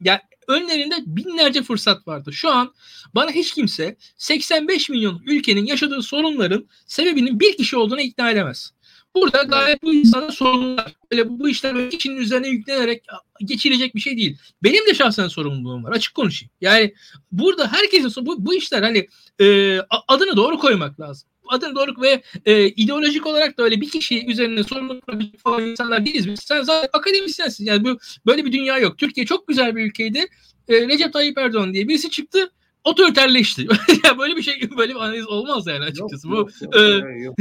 [0.00, 2.32] ya önlerinde binlerce fırsat vardı.
[2.32, 2.74] Şu an
[3.14, 8.72] bana hiç kimse 85 milyon ülkenin yaşadığı sorunların sebebinin bir kişi olduğuna ikna edemez.
[9.14, 10.94] Burada gayet bu insana sorunlar.
[11.12, 13.04] Böyle bu, bu işler böyle kişinin üzerine yüklenerek
[13.40, 14.38] geçilecek bir şey değil.
[14.62, 15.92] Benim de şahsen sorumluluğum var.
[15.92, 16.50] Açık konuşayım.
[16.60, 16.94] Yani
[17.32, 19.06] burada herkesin bu, bu işler hani
[19.40, 21.28] e, adını doğru koymak lazım.
[21.48, 25.04] Adını doğru ve e, ideolojik olarak da öyle bir kişi üzerine sorumluluk
[25.38, 26.40] falan insanlar değiliz biz.
[26.40, 27.64] Sen zaten akademisyensin.
[27.64, 28.98] Yani bu böyle bir dünya yok.
[28.98, 30.26] Türkiye çok güzel bir ülkeydi.
[30.68, 32.50] E, Recep Tayyip Erdoğan diye birisi çıktı
[32.84, 33.66] otoriterleşti.
[34.18, 36.30] böyle bir şey böyle bir analiz olmaz yani açıkçası.
[36.30, 36.80] bu Yok, yok, e,
[37.18, 37.36] yok,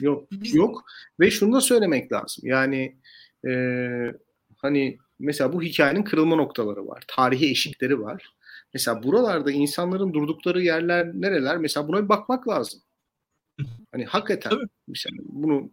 [0.00, 0.28] yok.
[0.52, 0.84] yok.
[1.20, 2.44] Ve şunu da söylemek lazım.
[2.46, 2.96] Yani
[3.48, 3.52] e,
[4.56, 7.04] hani mesela bu hikayenin kırılma noktaları var.
[7.08, 8.34] Tarihi eşikleri var.
[8.74, 11.56] Mesela buralarda insanların durdukları yerler nereler?
[11.56, 12.80] Mesela buna bir bakmak lazım.
[13.92, 14.66] Hani hakikaten Tabii.
[14.88, 15.72] mesela bunu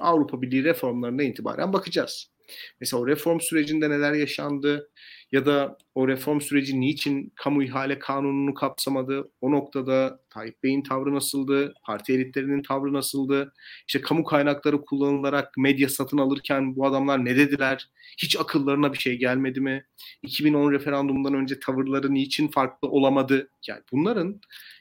[0.00, 2.32] Avrupa Birliği reformlarına itibaren bakacağız.
[2.80, 4.88] Mesela o reform sürecinde neler yaşandı
[5.32, 9.30] ya da o reform süreci niçin kamu ihale kanununu kapsamadı?
[9.40, 11.74] O noktada Tayyip Bey'in tavrı nasıldı?
[11.82, 13.52] Parti elitlerinin tavrı nasıldı?
[13.88, 17.88] İşte kamu kaynakları kullanılarak medya satın alırken bu adamlar ne dediler?
[18.18, 19.86] Hiç akıllarına bir şey gelmedi mi?
[20.22, 23.50] 2010 referandumundan önce tavırları niçin farklı olamadı?
[23.68, 24.40] Yani bunların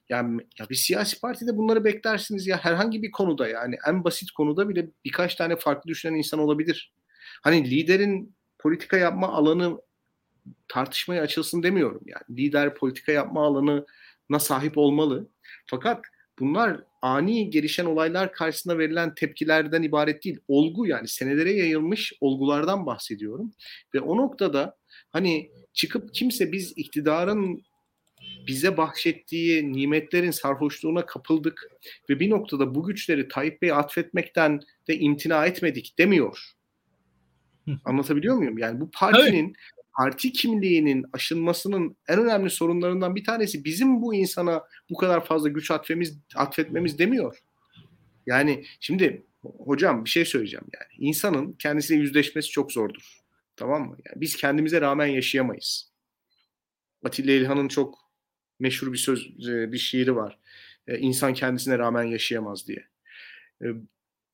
[0.09, 4.69] yani ya bir siyasi partide bunları beklersiniz ya herhangi bir konuda yani en basit konuda
[4.69, 6.91] bile birkaç tane farklı düşünen insan olabilir.
[7.41, 9.81] Hani liderin politika yapma alanı
[10.67, 12.37] tartışmaya açılsın demiyorum yani.
[12.39, 15.29] Lider politika yapma alanına sahip olmalı.
[15.65, 16.05] Fakat
[16.39, 20.39] bunlar ani gelişen olaylar karşısında verilen tepkilerden ibaret değil.
[20.47, 23.53] Olgu yani senelere yayılmış olgulardan bahsediyorum.
[23.93, 24.77] Ve o noktada
[25.09, 27.63] hani çıkıp kimse biz iktidarın
[28.47, 31.71] bize bahşettiği nimetlerin sarhoşluğuna kapıldık
[32.09, 36.51] ve bir noktada bu güçleri Tayyip Bey'e atfetmekten de imtina etmedik demiyor.
[37.85, 38.57] Anlatabiliyor muyum?
[38.57, 39.55] Yani bu partinin
[39.97, 45.71] parti kimliğinin aşınmasının en önemli sorunlarından bir tanesi bizim bu insana bu kadar fazla güç
[45.71, 47.37] atfemiz, atfetmemiz demiyor.
[48.25, 51.07] Yani şimdi hocam bir şey söyleyeceğim yani.
[51.09, 53.17] İnsanın kendisiyle yüzleşmesi çok zordur.
[53.55, 53.97] Tamam mı?
[54.05, 55.91] Yani biz kendimize rağmen yaşayamayız.
[57.05, 57.99] Atilla İlhan'ın çok
[58.59, 59.37] meşhur bir söz
[59.71, 60.39] bir şiiri var.
[60.87, 62.87] Ee, İnsan kendisine rağmen yaşayamaz diye.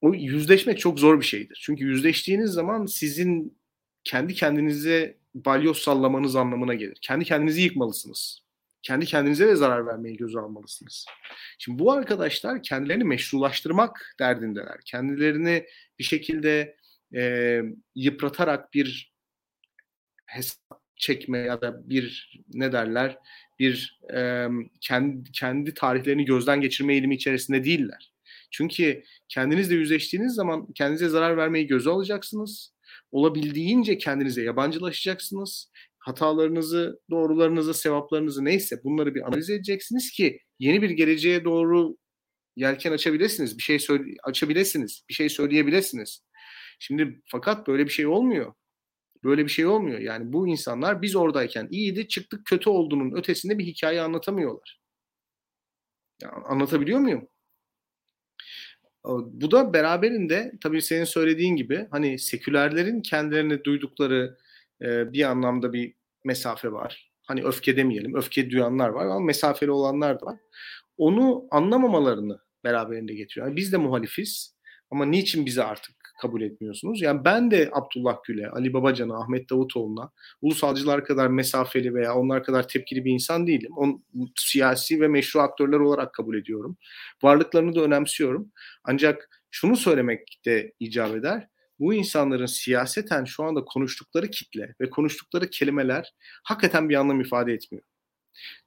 [0.02, 1.60] O yüzleşmek çok zor bir şeydir.
[1.62, 3.58] Çünkü yüzleştiğiniz zaman sizin
[4.04, 6.98] kendi kendinize balyoz sallamanız anlamına gelir.
[7.02, 8.48] Kendi kendinizi yıkmalısınız.
[8.82, 11.06] Kendi kendinize de zarar vermeyi göze almalısınız.
[11.58, 14.78] Şimdi bu arkadaşlar kendilerini meşrulaştırmak derdindeler.
[14.86, 15.66] Kendilerini
[16.00, 16.76] bir şekilde
[17.16, 17.62] e,
[17.96, 19.14] yıpratarak bir
[20.26, 23.18] hesap çekme ya da bir ne derler
[23.60, 24.48] bir e,
[24.82, 28.14] kendi, kendi tarihlerini gözden geçirme eğilimi içerisinde değiller.
[28.52, 32.74] Çünkü kendinizle yüzleştiğiniz zaman kendinize zarar vermeyi göze alacaksınız.
[33.12, 35.72] Olabildiğince kendinize yabancılaşacaksınız.
[36.00, 41.98] Hatalarınızı, doğrularınızı, sevaplarınızı neyse bunları bir analiz edeceksiniz ki yeni bir geleceğe doğru
[42.56, 43.58] yelken açabilirsiniz.
[43.58, 45.04] Bir şey söyle açabilirsiniz.
[45.10, 46.24] Bir şey söyleyebilirsiniz.
[46.80, 48.54] Şimdi fakat böyle bir şey olmuyor.
[49.24, 50.00] Böyle bir şey olmuyor.
[50.00, 54.80] Yani bu insanlar biz oradayken iyiydi, çıktık kötü olduğunun ötesinde bir hikaye anlatamıyorlar.
[56.22, 57.28] Ya, anlatabiliyor muyum?
[59.04, 64.38] Bu da beraberinde tabii senin söylediğin gibi hani sekülerlerin kendilerine duydukları
[64.82, 65.94] e, bir anlamda bir
[66.26, 67.12] mesafe var.
[67.24, 70.38] Hani öfke demeyelim, öfke duyanlar var ama mesafeli olanlar da var.
[70.98, 73.48] Onu anlamamalarını beraberinde getiriyor.
[73.48, 74.56] Yani biz de muhalifiz
[74.92, 77.02] ama niçin bizi artık kabul etmiyorsunuz?
[77.02, 80.12] Yani ben de Abdullah Gül'e, Ali Babacan'a, Ahmet Davutoğlu'na
[80.42, 83.72] ulusalcılar kadar mesafeli veya onlar kadar tepkili bir insan değilim.
[83.78, 84.04] On,
[84.36, 86.78] siyasi ve meşru aktörler olarak kabul ediyorum.
[87.24, 88.52] Varlıklarını da önemsiyorum.
[88.84, 91.48] Ancak şunu söylemek de icap eder.
[91.80, 96.14] Bu insanların siyaseten şu anda konuştukları kitle ve konuştukları kelimeler
[96.44, 97.84] hakikaten bir anlam ifade etmiyor.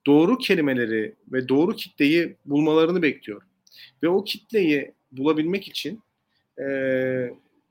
[0.06, 3.48] Doğru kelimeleri ve doğru kitleyi bulmalarını bekliyorum.
[4.02, 6.02] Ve o kitleyi bulabilmek için
[6.60, 6.70] e,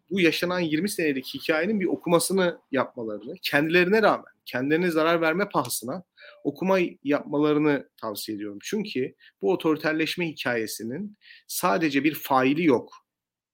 [0.10, 6.04] bu yaşanan 20 senelik hikayenin bir okumasını yapmalarını, kendilerine rağmen, kendilerine zarar verme pahasına
[6.44, 8.60] okuma yapmalarını tavsiye ediyorum.
[8.62, 11.18] Çünkü bu otoriterleşme hikayesinin
[11.48, 12.94] sadece bir faili yok.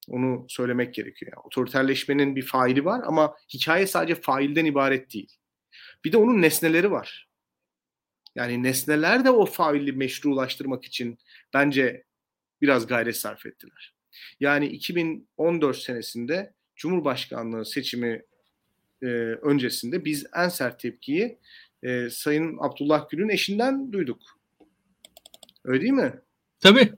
[0.07, 1.31] Onu söylemek gerekiyor.
[1.36, 5.38] Yani otoriterleşmenin bir faili var ama hikaye sadece failden ibaret değil.
[6.05, 7.29] Bir de onun nesneleri var.
[8.36, 11.17] Yani nesneler de o faili meşrulaştırmak için
[11.53, 12.03] bence
[12.61, 13.94] biraz gayret sarf ettiler.
[14.39, 18.24] Yani 2014 senesinde Cumhurbaşkanlığı seçimi
[19.01, 19.05] e,
[19.41, 21.38] öncesinde biz en sert tepkiyi
[21.84, 24.22] e, Sayın Abdullah Gül'ün eşinden duyduk.
[25.63, 26.13] Öyle değil mi?
[26.59, 26.91] Tabii.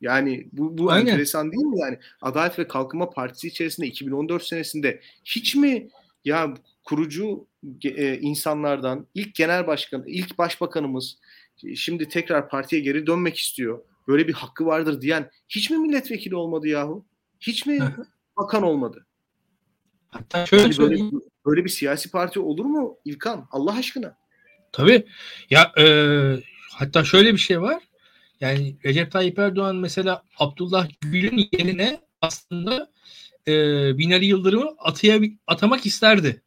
[0.00, 1.80] Yani bu, bu enteresan değil mi?
[1.80, 5.88] Yani Adalet ve Kalkınma Partisi içerisinde 2014 senesinde hiç mi
[6.24, 7.46] ya kurucu
[7.84, 11.18] e, insanlardan ilk genel başkan, ilk başbakanımız
[11.74, 16.68] şimdi tekrar partiye geri dönmek istiyor böyle bir hakkı vardır diyen hiç mi milletvekili olmadı
[16.68, 17.06] yahu?
[17.40, 17.78] Hiç mi
[18.36, 19.06] bakan olmadı?
[20.08, 21.02] Hatta şöyle yani böyle,
[21.46, 23.48] böyle bir siyasi parti olur mu İlkan?
[23.50, 24.16] Allah aşkına.
[24.72, 25.06] Tabii.
[25.50, 25.84] Ya e,
[26.70, 27.82] hatta şöyle bir şey var.
[28.40, 32.90] Yani Recep Tayyip Erdoğan mesela Abdullah Gül'ün yerine aslında
[33.48, 33.52] e,
[33.98, 36.42] Binali Yıldırım'ı ataya, atamak isterdi.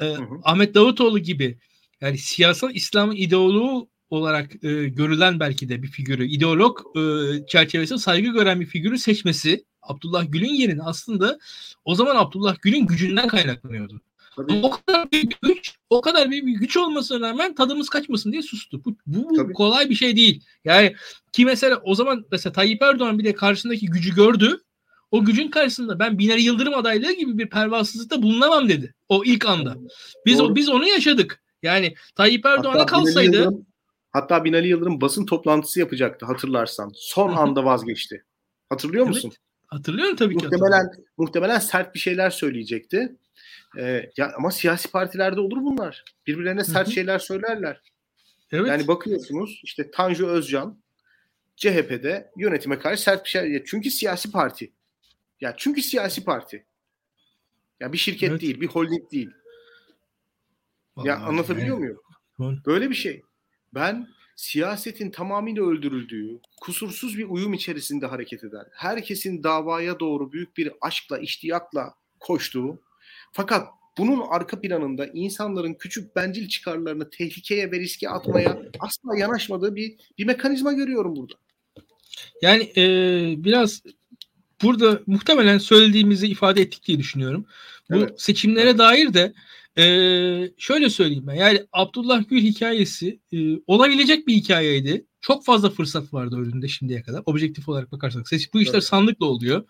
[0.00, 0.40] E, hı hı.
[0.42, 1.58] Ahmet Davutoğlu gibi
[2.00, 7.00] yani siyasal İslam'ın ideoloğu olarak e, görülen belki de bir figürü, ideolog e,
[7.46, 11.38] çerçevesinde saygı gören bir figürü seçmesi Abdullah Gül'ün yerine aslında
[11.84, 14.00] o zaman Abdullah Gül'ün gücünden kaynaklanıyordu.
[14.36, 14.60] Tabii.
[14.62, 18.42] o kadar büyük bir güç, o kadar büyük bir güç olmasına rağmen tadımız kaçmasın diye
[18.42, 18.84] sustu.
[18.84, 20.44] Bu, bu, bu kolay bir şey değil.
[20.64, 20.94] Yani
[21.32, 24.60] ki mesela o zaman mesela Tayyip Erdoğan bir de karşısındaki gücü gördü.
[25.10, 28.94] O gücün karşısında ben Binali Yıldırım adaylığı gibi bir pervasızlıkta bulunamam dedi.
[29.08, 29.76] O ilk anda.
[30.26, 31.42] Biz o, biz onu yaşadık.
[31.62, 33.66] Yani Tayyip Erdoğan'a kalsaydı Yıldırım,
[34.10, 36.92] Hatta Binali Yıldırım basın toplantısı yapacaktı hatırlarsan.
[36.94, 38.24] Son anda vazgeçti.
[38.68, 39.28] Hatırlıyor musun?
[39.32, 40.44] Evet, hatırlıyorum tabii ki.
[40.44, 43.16] Muhtemelen muhtemelen sert bir şeyler söyleyecekti.
[43.78, 46.04] Ee, ya ama siyasi partilerde olur bunlar.
[46.26, 46.94] Birbirlerine sert Hı-hı.
[46.94, 47.82] şeyler söylerler.
[48.52, 48.68] Evet.
[48.68, 50.82] Yani bakıyorsunuz işte Tanju Özcan
[51.56, 53.64] CHP'de yönetime karşı sert bir şey.
[53.64, 54.72] Çünkü siyasi parti.
[55.40, 56.66] Ya çünkü siyasi parti.
[57.80, 58.40] Ya bir şirket evet.
[58.40, 59.30] değil, bir holding değil.
[60.96, 61.96] Vallahi ya anlatabiliyor yani.
[62.38, 62.62] muyum?
[62.66, 63.22] Böyle bir şey.
[63.74, 70.72] Ben siyasetin tamamıyla öldürüldüğü, kusursuz bir uyum içerisinde hareket eden, herkesin davaya doğru büyük bir
[70.80, 72.80] aşkla, iştiyakla koştuğu,
[73.32, 79.96] fakat bunun arka planında insanların küçük bencil çıkarlarını tehlikeye ve riske atmaya asla yanaşmadığı bir
[80.18, 81.34] bir mekanizma görüyorum burada.
[82.42, 82.84] Yani e,
[83.44, 83.82] biraz
[84.62, 87.46] burada muhtemelen söylediğimizi ifade ettik diye düşünüyorum.
[87.90, 88.20] Bu evet.
[88.20, 89.32] seçimlere dair de
[89.78, 91.34] Ee, şöyle söyleyeyim ben.
[91.34, 95.04] Yani Abdullah Gül hikayesi e, olabilecek bir hikayeydi.
[95.20, 97.22] Çok fazla fırsat vardı önünde şimdiye kadar.
[97.26, 98.26] Objektif olarak bakarsak.
[98.54, 98.84] Bu işler evet.
[98.84, 99.64] sandıkla oluyor.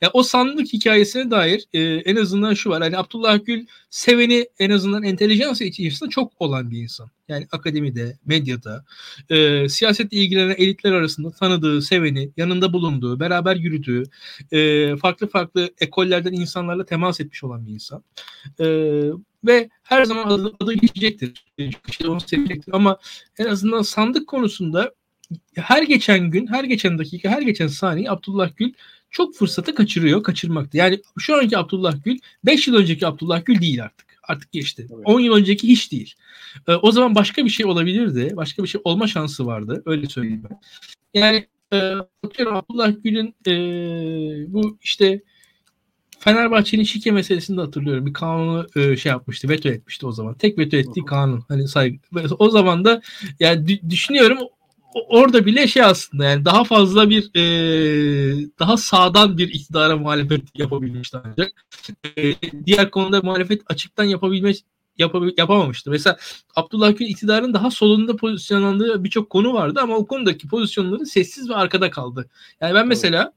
[0.00, 2.82] Yani o sandık hikayesine dair e, en azından şu var.
[2.82, 7.10] Hani Abdullah Gül seveni en azından entelijans içerisinde çok olan bir insan.
[7.28, 8.84] Yani akademide, medyada,
[9.30, 14.02] e, siyasetle ilgilenen elitler arasında tanıdığı, seveni, yanında bulunduğu, beraber yürüdüğü,
[14.52, 18.04] e, farklı farklı ekollerden insanlarla temas etmiş olan bir insan.
[18.60, 18.66] E,
[19.44, 21.44] ve her zaman adı, adı geçecektir.
[21.88, 22.72] İşte onu sevecektir.
[22.72, 22.98] Ama
[23.38, 24.94] en azından sandık konusunda
[25.54, 28.72] her geçen gün, her geçen dakika, her geçen saniye Abdullah Gül
[29.10, 30.78] çok fırsatı kaçırıyor, kaçırmakta.
[30.78, 34.06] Yani şu anki Abdullah Gül 5 yıl önceki Abdullah Gül değil artık.
[34.22, 34.86] Artık geçti.
[34.94, 35.02] Evet.
[35.04, 36.14] 10 yıl önceki hiç değil.
[36.68, 38.32] Ee, o zaman başka bir şey olabilirdi.
[38.36, 39.82] Başka bir şey olma şansı vardı.
[39.86, 40.60] Öyle söyleyeyim ben.
[41.20, 41.76] Yani e,
[42.46, 43.52] Abdullah Gül'ün e,
[44.52, 45.22] bu işte
[46.24, 48.06] Fenerbahçe'nin şike meselesini de hatırlıyorum.
[48.06, 50.34] Bir kanunu e, şey yapmıştı, veto etmişti o zaman.
[50.34, 51.44] Tek veto ettiği kanun.
[51.48, 51.98] Hani saygı.
[52.38, 53.00] O zaman da
[53.40, 54.38] yani düşünüyorum
[54.94, 57.42] orada bile şey aslında yani daha fazla bir e,
[58.58, 61.52] daha sağdan bir iktidara muhalefet yapabilmişti ancak.
[62.16, 62.34] E,
[62.66, 64.52] diğer konuda muhalefet açıktan yapabilme
[64.98, 65.90] yapabil, yapamamıştı.
[65.90, 66.16] Mesela
[66.56, 71.54] Abdullah Gül iktidarın daha solunda pozisyonlandığı birçok konu vardı ama o konudaki pozisyonları sessiz ve
[71.54, 72.28] arkada kaldı.
[72.60, 73.32] Yani ben mesela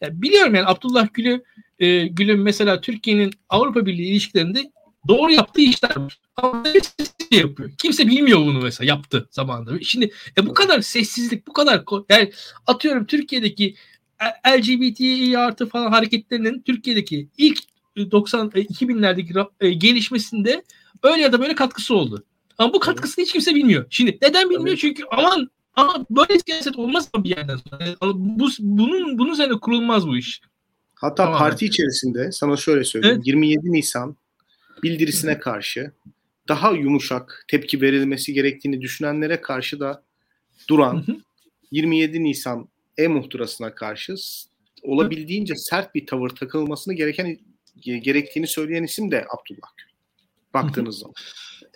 [0.00, 1.42] yani biliyorum yani Abdullah Gül'ü
[1.80, 4.70] e, Gül'ün mesela Türkiye'nin Avrupa Birliği ilişkilerinde
[5.08, 6.18] doğru yaptığı işler var.
[6.36, 6.64] Ama
[7.30, 7.70] yapıyor.
[7.78, 9.82] Kimse bilmiyor bunu mesela yaptı zamanında.
[9.82, 12.32] Şimdi e, bu kadar sessizlik, bu kadar yani
[12.66, 13.74] atıyorum Türkiye'deki
[14.48, 17.58] LGBTİ artı falan hareketlerinin Türkiye'deki ilk
[17.96, 20.64] 90 2000'lerdeki e, gelişmesinde
[21.02, 22.24] öyle ya da böyle katkısı oldu.
[22.58, 23.86] Ama bu katkısını hiç kimse bilmiyor.
[23.90, 24.66] Şimdi neden bilmiyor?
[24.66, 24.80] Tabii.
[24.80, 27.96] Çünkü aman ama böyle siyaset olmaz mı bir yerden sonra?
[28.14, 30.40] Bu, bunun bunun üzerine kurulmaz bu iş.
[31.00, 31.38] Hatta tamam.
[31.38, 33.16] parti içerisinde sana şöyle söyleyeyim.
[33.16, 33.26] Evet.
[33.26, 34.16] 27 Nisan
[34.82, 35.92] bildirisine karşı
[36.48, 40.02] daha yumuşak tepki verilmesi gerektiğini düşünenlere karşı da
[40.68, 41.06] duran
[41.70, 44.14] 27 Nisan e-muhtırasına karşı
[44.82, 47.38] olabildiğince sert bir tavır takılmasını gereken
[47.80, 49.89] gerektiğini söyleyen isim de Abdullah Gül.
[50.54, 51.14] Baktığınız zaman.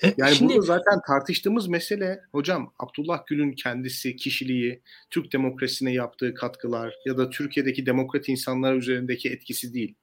[0.03, 0.55] E, yani Şimdi...
[0.55, 7.31] burada zaten tartıştığımız mesele hocam Abdullah Gül'ün kendisi, kişiliği, Türk demokrasisine yaptığı katkılar ya da
[7.31, 9.95] Türkiye'deki demokrat insanlar üzerindeki etkisi değil.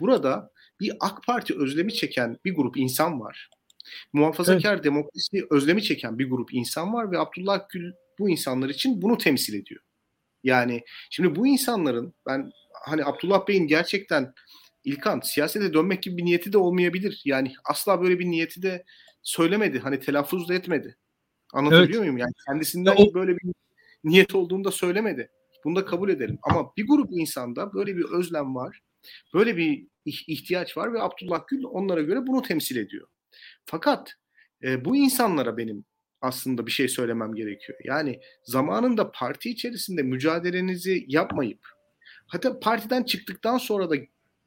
[0.00, 0.50] Burada
[0.80, 3.50] bir AK Parti özlemi çeken bir grup insan var.
[4.12, 4.84] Muhafazakar evet.
[4.84, 9.54] demokrasi özlemi çeken bir grup insan var ve Abdullah Gül bu insanlar için bunu temsil
[9.54, 9.80] ediyor.
[10.44, 12.50] Yani şimdi bu insanların ben
[12.86, 14.32] hani Abdullah Bey'in gerçekten
[14.86, 17.22] İlkan siyasete dönmek gibi bir niyeti de olmayabilir.
[17.24, 18.84] Yani asla böyle bir niyeti de
[19.22, 19.78] söylemedi.
[19.78, 20.96] Hani telaffuz da etmedi.
[21.52, 22.00] Anlatabiliyor evet.
[22.00, 22.18] muyum?
[22.18, 23.14] Yani kendisinden o...
[23.14, 23.52] böyle bir
[24.04, 25.30] niyet olduğunu da söylemedi.
[25.64, 26.38] Bunu da kabul edelim.
[26.42, 28.80] Ama bir grup insanda böyle bir özlem var.
[29.34, 33.08] Böyle bir ihtiyaç var ve Abdullah Gül onlara göre bunu temsil ediyor.
[33.64, 34.12] Fakat
[34.62, 35.84] e, bu insanlara benim
[36.20, 37.78] aslında bir şey söylemem gerekiyor.
[37.84, 41.68] Yani zamanında parti içerisinde mücadelenizi yapmayıp
[42.26, 43.96] hatta partiden çıktıktan sonra da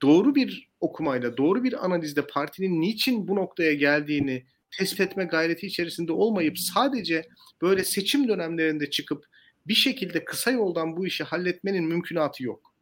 [0.01, 4.45] doğru bir okumayla, doğru bir analizde partinin niçin bu noktaya geldiğini
[4.77, 7.27] tespit etme gayreti içerisinde olmayıp sadece
[7.61, 9.25] böyle seçim dönemlerinde çıkıp
[9.67, 12.73] bir şekilde kısa yoldan bu işi halletmenin mümkünatı yok.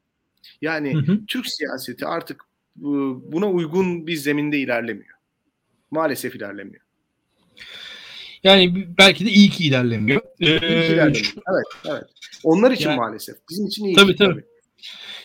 [0.62, 1.26] Yani hı hı.
[1.28, 2.46] Türk siyaseti artık
[2.76, 5.18] buna uygun bir zeminde ilerlemiyor.
[5.92, 6.84] Maalesef ilerlemiyor.
[8.44, 10.22] Yani belki de iyi ki ilerlemiyor.
[10.40, 11.34] Ee, iyi ki ilerlemiyor.
[11.54, 12.04] Evet, evet.
[12.44, 13.36] Onlar için yani, maalesef.
[13.50, 13.96] Bizim için iyi.
[13.96, 14.34] Tabii ki, tabii.
[14.34, 14.46] tabii.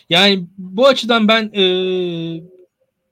[0.09, 1.63] Yani bu açıdan ben e,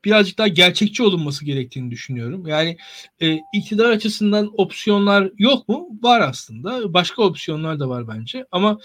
[0.05, 2.47] birazcık daha gerçekçi olunması gerektiğini düşünüyorum.
[2.47, 2.77] Yani
[3.21, 5.87] e, iktidar açısından opsiyonlar yok mu?
[6.01, 6.93] Var aslında.
[6.93, 8.45] Başka opsiyonlar da var bence.
[8.51, 8.79] Ama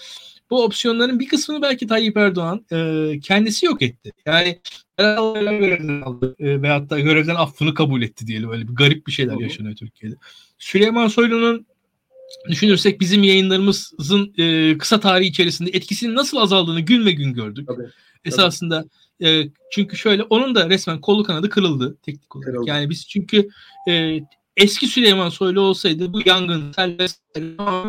[0.49, 4.11] bu opsiyonların bir kısmını belki Tayyip Erdoğan e, kendisi yok etti.
[4.25, 4.59] Yani
[4.97, 8.51] görevden aldı e, veyahut da görevden affını kabul etti diyelim.
[8.51, 10.15] Öyle bir garip bir şeyler yaşanıyor Türkiye'de.
[10.57, 11.67] Süleyman Soylu'nun
[12.49, 17.67] düşünürsek bizim yayınlarımızın e, kısa tarihi içerisinde etkisinin nasıl azaldığını gün ve gün gördük.
[17.67, 17.87] Tabii,
[18.25, 18.85] Esasında
[19.23, 22.51] e, çünkü şöyle onun da resmen kolu kanadı kırıldı teknik olarak.
[22.51, 22.69] Kırıldı.
[22.69, 23.49] Yani biz çünkü
[23.89, 24.19] e,
[24.57, 26.97] eski Süleyman Soylu olsaydı bu yangın, sel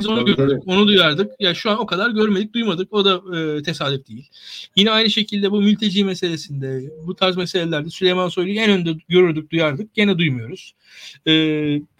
[0.00, 1.32] biz onu görürdük, onu duyardık.
[1.40, 2.92] Ya şu an o kadar görmedik, duymadık.
[2.92, 4.28] O da e, tesadüf değil.
[4.76, 9.94] Yine aynı şekilde bu mülteci meselesinde, bu tarz meselelerde Süleyman Soylu'yu en önde görürdük, duyardık.
[9.94, 10.74] Gene duymuyoruz.
[11.26, 11.32] E,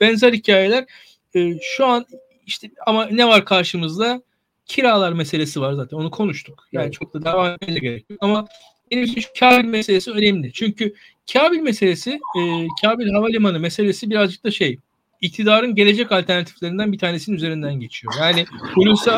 [0.01, 0.85] benzer hikayeler
[1.35, 2.07] e, şu an
[2.49, 4.23] işte ama ne var karşımızda?
[4.67, 5.97] Kiralar meselesi var zaten.
[5.97, 6.69] Onu konuştuk.
[6.73, 6.93] Yani evet.
[6.93, 8.19] çok da devam etmeye gerek yok.
[8.23, 8.47] Ama
[8.91, 10.53] benim için şu Kabil meselesi önemli.
[10.53, 10.95] Çünkü
[11.33, 14.79] Kabil meselesi, e, Kabil Havalimanı meselesi birazcık da şey,
[15.21, 18.15] iktidarın gelecek alternatiflerinden bir tanesinin üzerinden geçiyor.
[18.21, 18.45] Yani
[18.75, 19.11] Hulusi,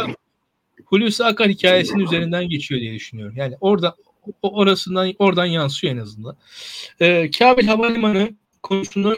[0.84, 3.36] Hulusi Akar hikayesinin üzerinden geçiyor diye düşünüyorum.
[3.36, 3.96] Yani orada
[4.42, 6.36] orasından oradan yansıyor en azından.
[7.00, 8.30] E, Kabil Havalimanı
[8.62, 9.16] konusunu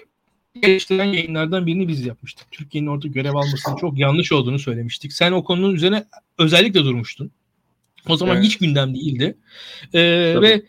[0.63, 2.51] eleştiren yayınlardan birini biz yapmıştık.
[2.51, 5.13] Türkiye'nin orada görev almasının çok yanlış olduğunu söylemiştik.
[5.13, 6.05] Sen o konunun üzerine
[6.39, 7.31] özellikle durmuştun.
[8.09, 8.47] O zaman evet.
[8.47, 9.37] hiç gündem değildi.
[9.95, 10.01] Ee,
[10.41, 10.63] ve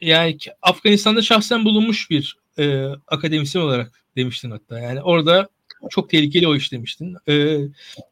[0.00, 4.78] yani Afganistan'da şahsen bulunmuş bir e, akademisyen olarak demiştin hatta.
[4.78, 5.48] Yani orada
[5.90, 7.16] çok tehlikeli o iş demiştin.
[7.28, 7.58] Ee,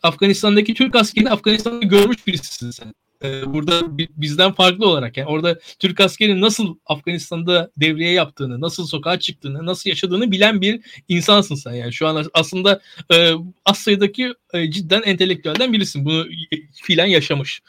[0.02, 2.94] Afganistan'daki Türk askerini Afganistan'da görmüş birisisin sen.
[3.22, 9.18] Ee, burada bizden farklı olarak yani orada Türk askerinin nasıl Afganistan'da devriye yaptığını, nasıl sokağa
[9.18, 11.92] çıktığını, nasıl yaşadığını bilen bir insansın sen yani.
[11.92, 12.80] Şu an aslında
[13.12, 13.32] e,
[13.64, 16.04] az sayıdaki e, cidden entelektüelden birisin.
[16.04, 16.26] Bunu
[16.72, 17.62] filan yaşamış.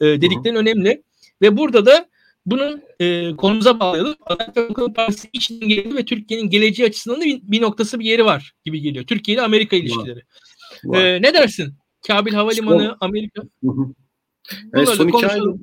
[0.00, 0.62] E, dediklerin Hı-hı.
[0.62, 1.02] önemli.
[1.42, 2.08] Ve burada da
[2.46, 4.14] bunun e, konumuza bağlayalım.
[4.26, 8.04] Adalet ve Kalkınma Partisi içinden geliyor ve Türkiye'nin geleceği açısından da bir, bir noktası bir
[8.04, 9.06] yeri var gibi geliyor.
[9.06, 10.22] Türkiye ile Amerika ilişkileri.
[10.84, 11.04] Var.
[11.04, 11.74] E, ne dersin?
[12.06, 12.96] Kabil Havalimanı.
[13.00, 13.42] Amerika.
[14.74, 15.54] Evet, son iki aydır,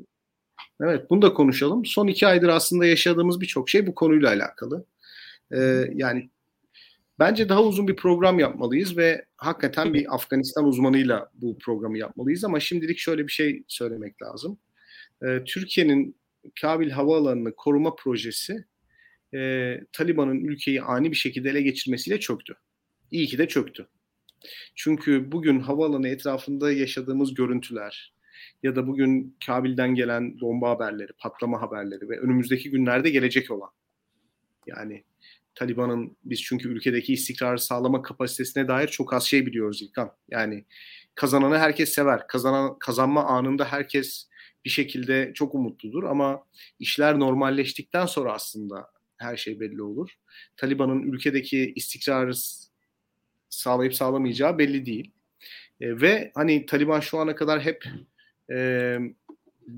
[0.81, 1.85] evet bunu da konuşalım.
[1.85, 4.85] Son iki aydır aslında yaşadığımız birçok şey bu konuyla alakalı.
[5.51, 6.29] Ee, yani
[7.19, 12.59] bence daha uzun bir program yapmalıyız ve hakikaten bir Afganistan uzmanıyla bu programı yapmalıyız ama
[12.59, 14.57] şimdilik şöyle bir şey söylemek lazım.
[15.23, 16.15] Ee, Türkiye'nin
[16.61, 18.65] Kabil Havaalanı'nı koruma projesi
[19.33, 22.53] e, Taliban'ın ülkeyi ani bir şekilde ele geçirmesiyle çöktü.
[23.11, 23.87] İyi ki de çöktü.
[24.75, 28.13] Çünkü bugün havaalanı etrafında yaşadığımız görüntüler
[28.63, 33.69] ya da bugün Kabil'den gelen bomba haberleri, patlama haberleri ve önümüzdeki günlerde gelecek olan
[34.67, 35.03] yani
[35.55, 40.11] Taliban'ın biz çünkü ülkedeki istikrarı sağlama kapasitesine dair çok az şey biliyoruz İlkan.
[40.29, 40.65] Yani
[41.15, 42.27] kazananı herkes sever.
[42.27, 44.29] Kazanan kazanma anında herkes
[44.65, 46.43] bir şekilde çok umutludur ama
[46.79, 50.09] işler normalleştikten sonra aslında her şey belli olur.
[50.57, 52.33] Taliban'ın ülkedeki istikrarı
[53.49, 55.11] sağlayıp sağlamayacağı belli değil.
[55.81, 57.85] E, ve hani Taliban şu ana kadar hep
[58.51, 58.97] e,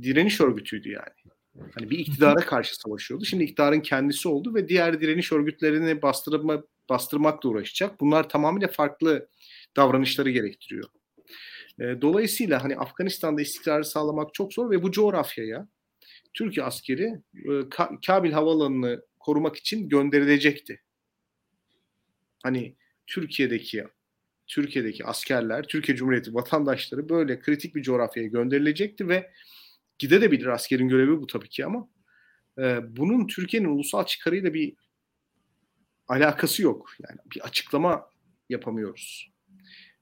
[0.02, 1.34] direniş örgütüydü yani.
[1.76, 3.26] Hani bir iktidara karşı savaşıyordu.
[3.26, 8.00] Şimdi iktidarın kendisi oldu ve diğer direniş örgütlerini bastırma, bastırmakla uğraşacak.
[8.02, 9.28] Bunlar tamamıyla farklı
[9.76, 10.90] davranışları gerektiriyor.
[11.80, 15.68] E, dolayısıyla hani Afganistan'da istikrarı sağlamak çok zor ve bu coğrafyaya
[16.34, 17.52] Türkiye askeri e,
[18.08, 20.82] Kabil Havalanı'nı korumak için gönderilecekti.
[22.44, 22.76] Hani
[23.08, 23.86] Türkiye'deki
[24.52, 29.32] Türkiye'deki askerler, Türkiye Cumhuriyeti vatandaşları böyle kritik bir coğrafyaya gönderilecekti ve
[30.00, 31.88] gidebilir askerin görevi bu tabii ki ama
[32.58, 34.74] e, bunun Türkiye'nin ulusal çıkarıyla bir
[36.08, 36.94] alakası yok.
[37.00, 38.10] Yani bir açıklama
[38.50, 39.32] yapamıyoruz.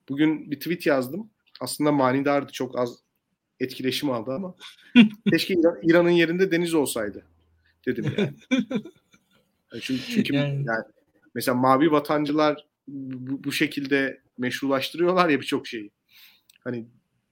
[0.09, 1.29] Bugün bir tweet yazdım
[1.59, 2.51] aslında manidardı.
[2.51, 2.97] Çok az
[3.59, 4.55] etkileşim aldı ama
[5.29, 7.25] keşke İran, İran'ın yerinde deniz olsaydı
[7.85, 8.33] dedim yani.
[9.81, 10.63] çünkü, çünkü yani.
[10.67, 10.83] yani
[11.35, 15.91] mesela mavi vatancılar bu, bu şekilde meşrulaştırıyorlar ya birçok şeyi.
[16.63, 16.87] Hani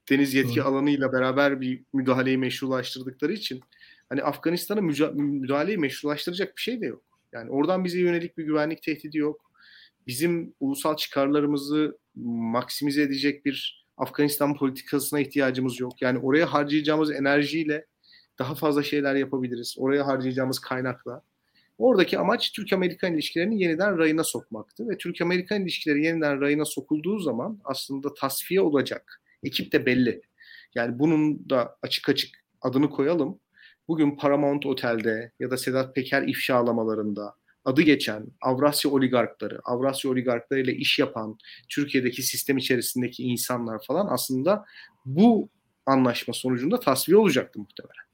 [0.09, 0.67] deniz yetki Doğru.
[0.67, 3.61] alanıyla beraber bir müdahaleyi meşrulaştırdıkları için
[4.09, 4.81] hani Afganistan'a
[5.11, 7.03] müdahaleyi meşrulaştıracak bir şey de yok.
[7.31, 9.51] Yani oradan bize yönelik bir güvenlik tehdidi yok.
[10.07, 16.01] Bizim ulusal çıkarlarımızı maksimize edecek bir Afganistan politikasına ihtiyacımız yok.
[16.01, 17.85] Yani oraya harcayacağımız enerjiyle
[18.39, 19.75] daha fazla şeyler yapabiliriz.
[19.77, 21.21] Oraya harcayacağımız kaynakla.
[21.77, 24.89] Oradaki amaç Türk-Amerikan ilişkilerini yeniden rayına sokmaktı.
[24.89, 29.21] Ve Türk-Amerikan ilişkileri yeniden rayına sokulduğu zaman aslında tasfiye olacak.
[29.43, 30.21] Ekip de belli.
[30.75, 33.39] Yani bunun da açık açık adını koyalım.
[33.87, 40.99] Bugün Paramount Otel'de ya da Sedat Peker ifşalamalarında adı geçen Avrasya oligarkları, Avrasya oligarklarıyla iş
[40.99, 41.37] yapan
[41.69, 44.65] Türkiye'deki sistem içerisindeki insanlar falan aslında
[45.05, 45.49] bu
[45.85, 48.06] anlaşma sonucunda tasfiye olacaktı muhtemelen.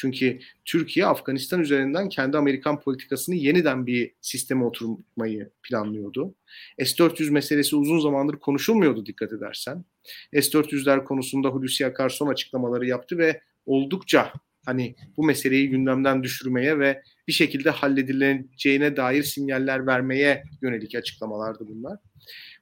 [0.00, 6.34] Çünkü Türkiye Afganistan üzerinden kendi Amerikan politikasını yeniden bir sisteme oturmayı planlıyordu.
[6.78, 9.84] S-400 meselesi uzun zamandır konuşulmuyordu dikkat edersen.
[10.32, 14.32] S-400'ler konusunda Hulusi Akar son açıklamaları yaptı ve oldukça
[14.64, 21.98] hani bu meseleyi gündemden düşürmeye ve bir şekilde halledileceğine dair sinyaller vermeye yönelik açıklamalardı bunlar.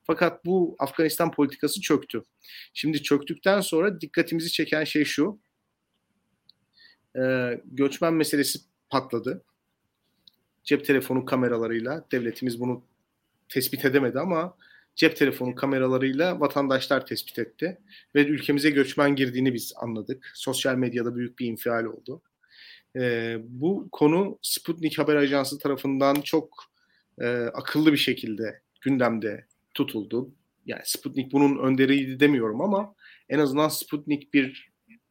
[0.04, 2.22] Fakat bu Afganistan politikası çöktü.
[2.74, 5.38] Şimdi çöktükten sonra dikkatimizi çeken şey şu.
[7.16, 7.22] E,
[7.64, 8.58] göçmen meselesi
[8.90, 9.42] patladı.
[10.64, 12.82] Cep telefonu kameralarıyla devletimiz bunu
[13.48, 14.56] tespit edemedi ama
[14.96, 17.78] cep telefonu kameralarıyla vatandaşlar tespit etti.
[18.14, 20.30] Ve ülkemize göçmen girdiğini biz anladık.
[20.34, 22.22] Sosyal medyada büyük bir infial oldu.
[22.96, 26.64] Ee, bu konu Sputnik Haber Ajansı tarafından çok
[27.20, 30.30] e, akıllı bir şekilde gündemde tutuldu.
[30.66, 32.94] Yani Sputnik bunun önderiydi demiyorum ama
[33.28, 34.70] en azından Sputnik bir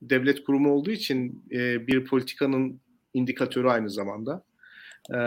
[0.10, 2.82] devlet kurumu olduğu için e, bir politikanın
[3.14, 4.44] indikatörü aynı zamanda.
[5.14, 5.18] E,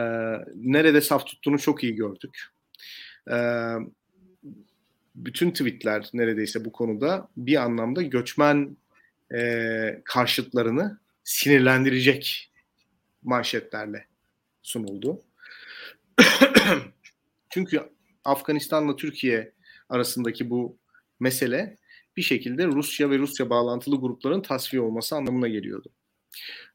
[0.54, 2.46] nerede saf tuttuğunu çok iyi gördük.
[3.30, 3.36] E,
[5.14, 8.76] bütün tweetler neredeyse bu konuda bir anlamda göçmen
[9.34, 12.52] e, karşıtlarını sinirlendirecek
[13.22, 14.06] manşetlerle
[14.62, 15.22] sunuldu.
[17.50, 17.80] Çünkü
[18.24, 19.52] Afganistan'la Türkiye
[19.88, 20.78] arasındaki bu
[21.20, 21.76] mesele
[22.18, 25.88] bir şekilde Rusya ve Rusya bağlantılı grupların tasfiye olması anlamına geliyordu.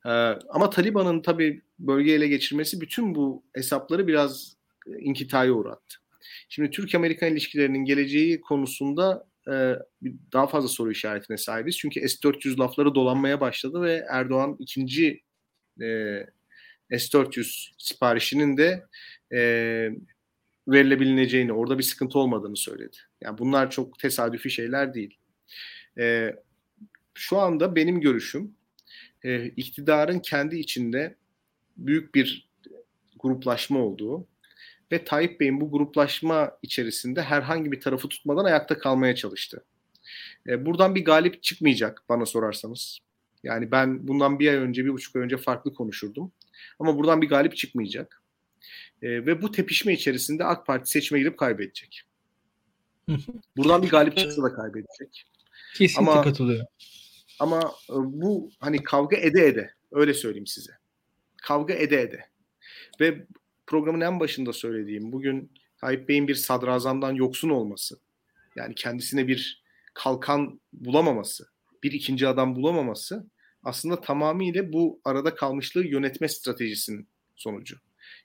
[0.06, 0.10] Ee,
[0.50, 4.56] ama Taliban'ın tabii bölge ele geçirmesi bütün bu hesapları biraz
[4.88, 5.98] e, inkitaya uğrattı.
[6.50, 9.76] Şimdi Türk-Amerikan ilişkilerinin geleceği konusunda e,
[10.34, 11.78] daha fazla soru işaretine sahibiz.
[11.78, 15.24] Çünkü S-400 lafları dolanmaya başladı ve Erdoğan ikinci
[15.82, 15.88] e,
[16.92, 18.86] S-400 siparişinin de
[19.34, 19.40] e,
[20.68, 22.98] verilebileceğini, orada bir sıkıntı olmadığını söyledi.
[23.22, 25.18] Yani bunlar çok tesadüfi şeyler değil.
[25.98, 26.36] E,
[27.14, 28.56] şu anda benim görüşüm
[29.24, 31.16] e, iktidarın kendi içinde
[31.78, 32.50] büyük bir
[33.20, 34.28] gruplaşma olduğu
[34.92, 39.66] ve Tayyip Bey'in bu gruplaşma içerisinde herhangi bir tarafı tutmadan ayakta kalmaya çalıştı.
[40.48, 43.00] E, buradan bir galip çıkmayacak bana sorarsanız.
[43.44, 46.32] Yani ben bundan bir ay önce, bir buçuk ay önce farklı konuşurdum.
[46.80, 48.22] Ama buradan bir galip çıkmayacak.
[49.02, 52.04] E, ve bu tepişme içerisinde AK Parti seçime girip kaybedecek.
[53.58, 55.26] Buradan bir galip çıksa da kaybedecek.
[55.76, 56.66] Kesinlikle ama, katılıyorum.
[57.40, 57.60] Ama
[57.90, 60.72] e, bu hani kavga ede ede öyle söyleyeyim size.
[61.38, 62.26] Kavga ede ede.
[63.00, 63.28] Ve
[63.68, 68.00] programın en başında söylediğim bugün Tayyip Bey'in bir sadrazamdan yoksun olması,
[68.56, 69.64] yani kendisine bir
[69.94, 71.48] kalkan bulamaması,
[71.84, 73.28] bir ikinci adam bulamaması
[73.64, 77.78] aslında tamamıyla bu arada kalmışlığı yönetme stratejisinin sonucu.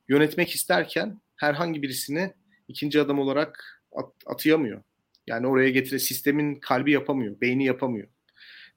[0.09, 2.33] Yönetmek isterken herhangi birisini
[2.69, 4.83] ikinci adam olarak at- atayamıyor.
[5.29, 8.09] Yani oraya getire sistemin kalbi yapamıyor, beyni yapamıyor.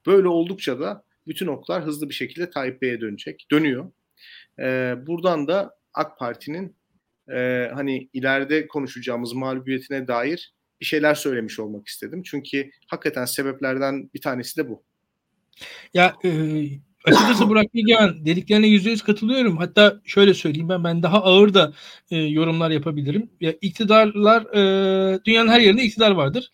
[0.05, 3.91] Böyle oldukça da bütün oklar hızlı bir şekilde Tayyip Bey'e dönecek, dönüyor.
[4.59, 6.75] Ee, buradan da AK Parti'nin
[7.31, 12.23] e, hani ileride konuşacağımız mağlubiyetine dair bir şeyler söylemiş olmak istedim.
[12.23, 14.83] Çünkü hakikaten sebeplerden bir tanesi de bu.
[15.93, 16.29] Ya e,
[17.05, 19.57] açıkçası Burak Bilgehan dediklerine yüzde yüz katılıyorum.
[19.57, 21.73] Hatta şöyle söyleyeyim ben ben daha ağır da
[22.11, 23.29] e, yorumlar yapabilirim.
[23.41, 26.51] Ya iktidarlar e, dünyanın her yerinde iktidar vardır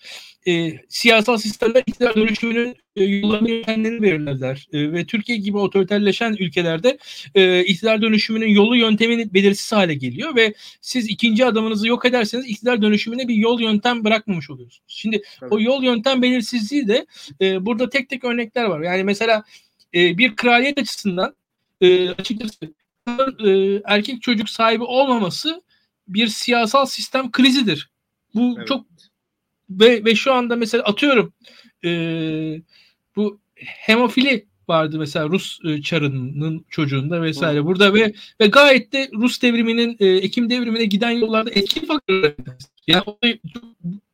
[0.47, 4.67] e, siyasal sistemler iktidar dönüşümünün e, yollarını yöntemlerini belirlerler.
[4.73, 6.97] E, ve Türkiye gibi otoriterleşen ülkelerde
[7.35, 12.81] e, iktidar dönüşümünün yolu yöntemini belirsiz hale geliyor ve siz ikinci adamınızı yok ederseniz iktidar
[12.81, 14.83] dönüşümüne bir yol yöntem bırakmamış oluyorsunuz.
[14.87, 15.51] Şimdi evet.
[15.51, 17.05] o yol yöntem belirsizliği de
[17.41, 18.81] e, burada tek tek örnekler var.
[18.81, 19.43] Yani mesela
[19.93, 21.35] e, bir kraliyet açısından
[21.81, 22.73] e, açıkçası
[23.45, 25.61] e, erkek çocuk sahibi olmaması
[26.07, 27.89] bir siyasal sistem krizidir.
[28.35, 28.67] Bu evet.
[28.67, 28.85] çok
[29.69, 31.33] ve, ve şu anda mesela atıyorum
[31.83, 31.89] e,
[33.15, 37.65] bu hemofili vardı mesela Rus e, çarının çocuğunda vesaire.
[37.65, 42.35] Burada ve ve gayet de Rus devriminin e, Ekim devrimine giden yollarda etki faktörü.
[42.87, 43.19] Yani o,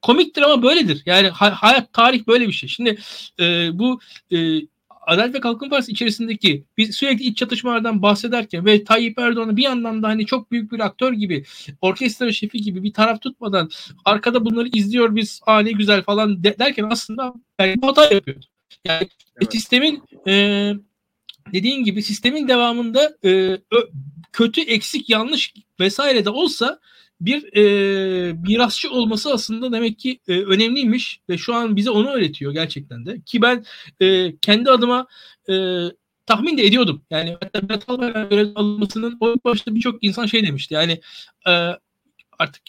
[0.01, 1.03] komiktir ama böyledir.
[1.05, 2.69] Yani hayat tarih böyle bir şey.
[2.69, 2.97] Şimdi
[3.39, 3.99] e, bu
[4.31, 4.37] e,
[5.07, 10.03] Adalet ve Kalkınma Partisi içerisindeki biz sürekli iç çatışmalardan bahsederken ve Tayyip Erdoğan'ı bir yandan
[10.03, 11.43] da hani çok büyük bir aktör gibi,
[11.81, 13.69] orkestra şefi gibi bir taraf tutmadan
[14.05, 18.45] arkada bunları izliyor biz ani güzel falan de, derken aslında yani hata yapıyordu.
[18.85, 19.09] Yani
[19.41, 19.51] evet.
[19.51, 20.33] sistemin e,
[21.53, 23.57] dediğin gibi sistemin devamında e,
[24.31, 26.79] kötü, eksik, yanlış vesaire de olsa
[27.25, 32.53] bir e, mirasçı olması aslında demek ki e, önemliymiş ve şu an bize onu öğretiyor
[32.53, 33.21] gerçekten de.
[33.25, 33.65] Ki ben
[33.99, 35.07] e, kendi adıma
[35.49, 35.53] e,
[36.25, 37.05] tahmin de ediyordum.
[37.09, 40.73] Yani hatta Berat Albayrak'ın görev alınmasının o başta birçok insan şey demişti.
[40.73, 41.01] Yani
[41.47, 41.51] e,
[42.39, 42.63] artık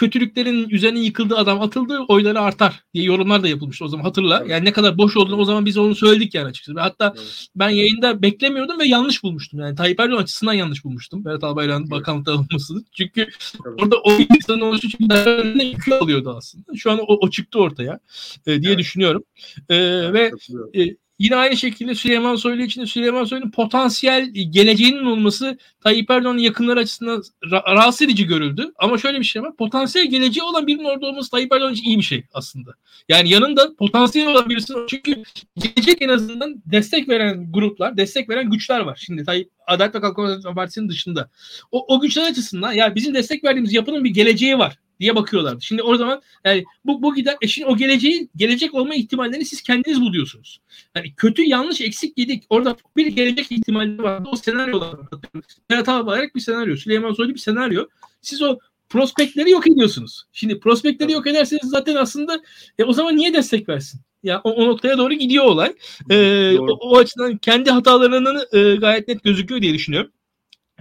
[0.00, 4.44] kötülüklerin üzerine yıkıldığı adam atıldı oyları artar diye yorumlar da yapılmıştı o zaman hatırla.
[4.48, 6.80] Yani ne kadar boş olduğunu o zaman biz onu söyledik yani açıkçası.
[6.80, 7.46] Hatta evet.
[7.56, 9.60] ben yayında beklemiyordum ve yanlış bulmuştum.
[9.60, 11.24] Yani Tayyip Erdoğan açısından yanlış bulmuştum.
[11.24, 11.90] Berat Albayrak'ın evet.
[11.90, 12.84] bakanlıkta alınmasını.
[12.92, 13.82] Çünkü evet.
[13.82, 16.76] orada o insanın oluşu çünkü önüne yükü alıyordu aslında.
[16.76, 18.00] Şu an o, o çıktı ortaya
[18.46, 18.78] e, diye evet.
[18.78, 19.24] düşünüyorum.
[19.68, 19.76] E,
[20.12, 20.32] ve
[20.74, 26.38] e, Yine aynı şekilde Süleyman Soylu için de Süleyman Soylu'nun potansiyel geleceğinin olması Tayyip Erdoğan'ın
[26.38, 28.72] yakınları açısından ra- rahatsız edici görüldü.
[28.78, 29.56] Ama şöyle bir şey var.
[29.56, 32.70] Potansiyel geleceği olan birinin orada olması Tayyip Erdoğan için iyi bir şey aslında.
[33.08, 35.22] Yani yanında potansiyel olan birisi çünkü
[35.56, 38.98] gelecek en azından destek veren gruplar, destek veren güçler var.
[39.06, 41.30] Şimdi Tayyip Adalet ve Kalkınma Partisi'nin dışında.
[41.72, 45.62] O, o güçler açısından yani bizim destek verdiğimiz yapının bir geleceği var diye bakıyorlardı.
[45.62, 50.00] Şimdi o zaman yani bu, bu gider eşin o geleceği gelecek olma ihtimallerini siz kendiniz
[50.00, 50.60] buluyorsunuz.
[50.96, 52.44] Yani kötü yanlış eksik yedik.
[52.50, 54.22] Orada bir gelecek ihtimali var.
[54.32, 55.08] O senaryolar var.
[55.70, 56.76] Berat Albayrak bir senaryo.
[56.76, 57.86] Süleyman Soylu bir senaryo.
[58.22, 60.24] Siz o prospektleri yok ediyorsunuz.
[60.32, 62.40] Şimdi prospektleri yok ederseniz zaten aslında
[62.78, 64.00] e, o zaman niye destek versin?
[64.22, 65.74] Ya o, o noktaya doğru gidiyor olay.
[66.10, 70.12] Ee, o, o açıdan kendi hatalarının e, gayet net gözüküyor diye düşünüyorum.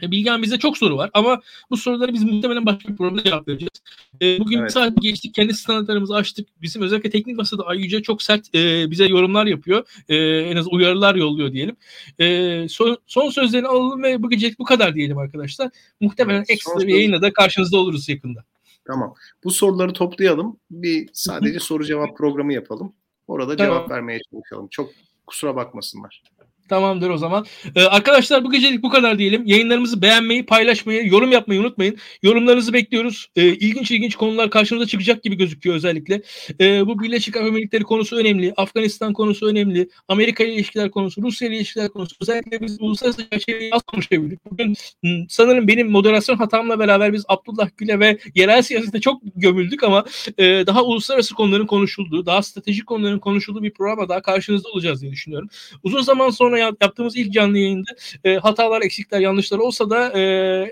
[0.02, 3.48] E, Bilgen bize çok soru var ama bu soruları biz muhtemelen başka bir programda cevap
[3.48, 3.82] vereceğiz.
[4.22, 4.68] E, bugün evet.
[4.68, 5.34] bir saat geçtik.
[5.34, 6.48] Kendi standartlarımızı açtık.
[6.62, 9.88] Bizim özellikle teknik masada Ayyüce çok sert e, bize yorumlar yapıyor.
[10.10, 11.76] E, en az uyarılar yolluyor diyelim.
[12.20, 15.70] E, son, son sözlerini alalım ve bu gece bu kadar diyelim arkadaşlar.
[16.00, 18.44] Muhtemelen evet, ekstra bir yayınla da karşınızda oluruz yakında.
[18.88, 19.14] Tamam.
[19.44, 20.58] Bu soruları toplayalım.
[20.72, 22.94] Bir sadece soru cevap programı yapalım.
[23.28, 23.74] Orada Tamam.
[23.74, 24.68] cevap vermeye çalışalım.
[24.68, 24.92] Çok
[25.28, 26.24] kusura bakmasınlar.
[26.70, 27.46] Tamamdır o zaman.
[27.76, 29.46] Ee, arkadaşlar bu gecelik bu kadar diyelim.
[29.46, 31.98] Yayınlarımızı beğenmeyi, paylaşmayı, yorum yapmayı unutmayın.
[32.24, 33.28] Yorumlarınızı bekliyoruz.
[33.36, 36.22] Ee, ilginç ilginç konular karşımıza çıkacak gibi gözüküyor özellikle.
[36.62, 38.54] Ee, bu Birleşik Arap Emirlikleri konusu önemli.
[38.58, 39.90] Afganistan konusu önemli.
[40.08, 42.16] Amerika ile ilişkiler konusu, Rusya ile ilişkiler konusu.
[42.22, 44.40] Özellikle biz uluslararası çerçeveyi az konuşabildik.
[44.52, 49.84] Bugün m, sanırım benim moderasyon hatamla beraber biz Abdullah Gül'e ve yerel siyasete çok gömüldük
[49.84, 50.06] ama
[50.38, 55.12] e, daha uluslararası konuların konuşulduğu, daha stratejik konuların konuşulduğu bir programa daha karşınızda olacağız diye
[55.12, 55.50] düşünüyorum.
[55.84, 57.92] Uzun zaman sonra yaptığımız ilk canlı yayında
[58.24, 60.22] e, hatalar, eksikler, yanlışlar olsa da e,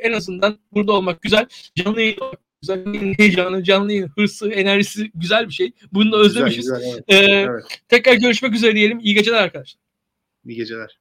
[0.02, 1.48] en azından burada olmak güzel.
[1.76, 2.18] Canlı yayın
[2.62, 2.86] güzel
[3.18, 5.72] heyecanı, canlı yayın, hırsı, enerjisi güzel bir şey.
[5.92, 6.58] Bunu da özlemişiz.
[6.58, 7.30] Güzel, güzel, evet.
[7.30, 7.82] Ee, evet.
[7.90, 9.00] Tekrar görüşmek üzere diyelim.
[9.00, 9.82] İyi geceler arkadaşlar.
[10.46, 11.00] İyi geceler.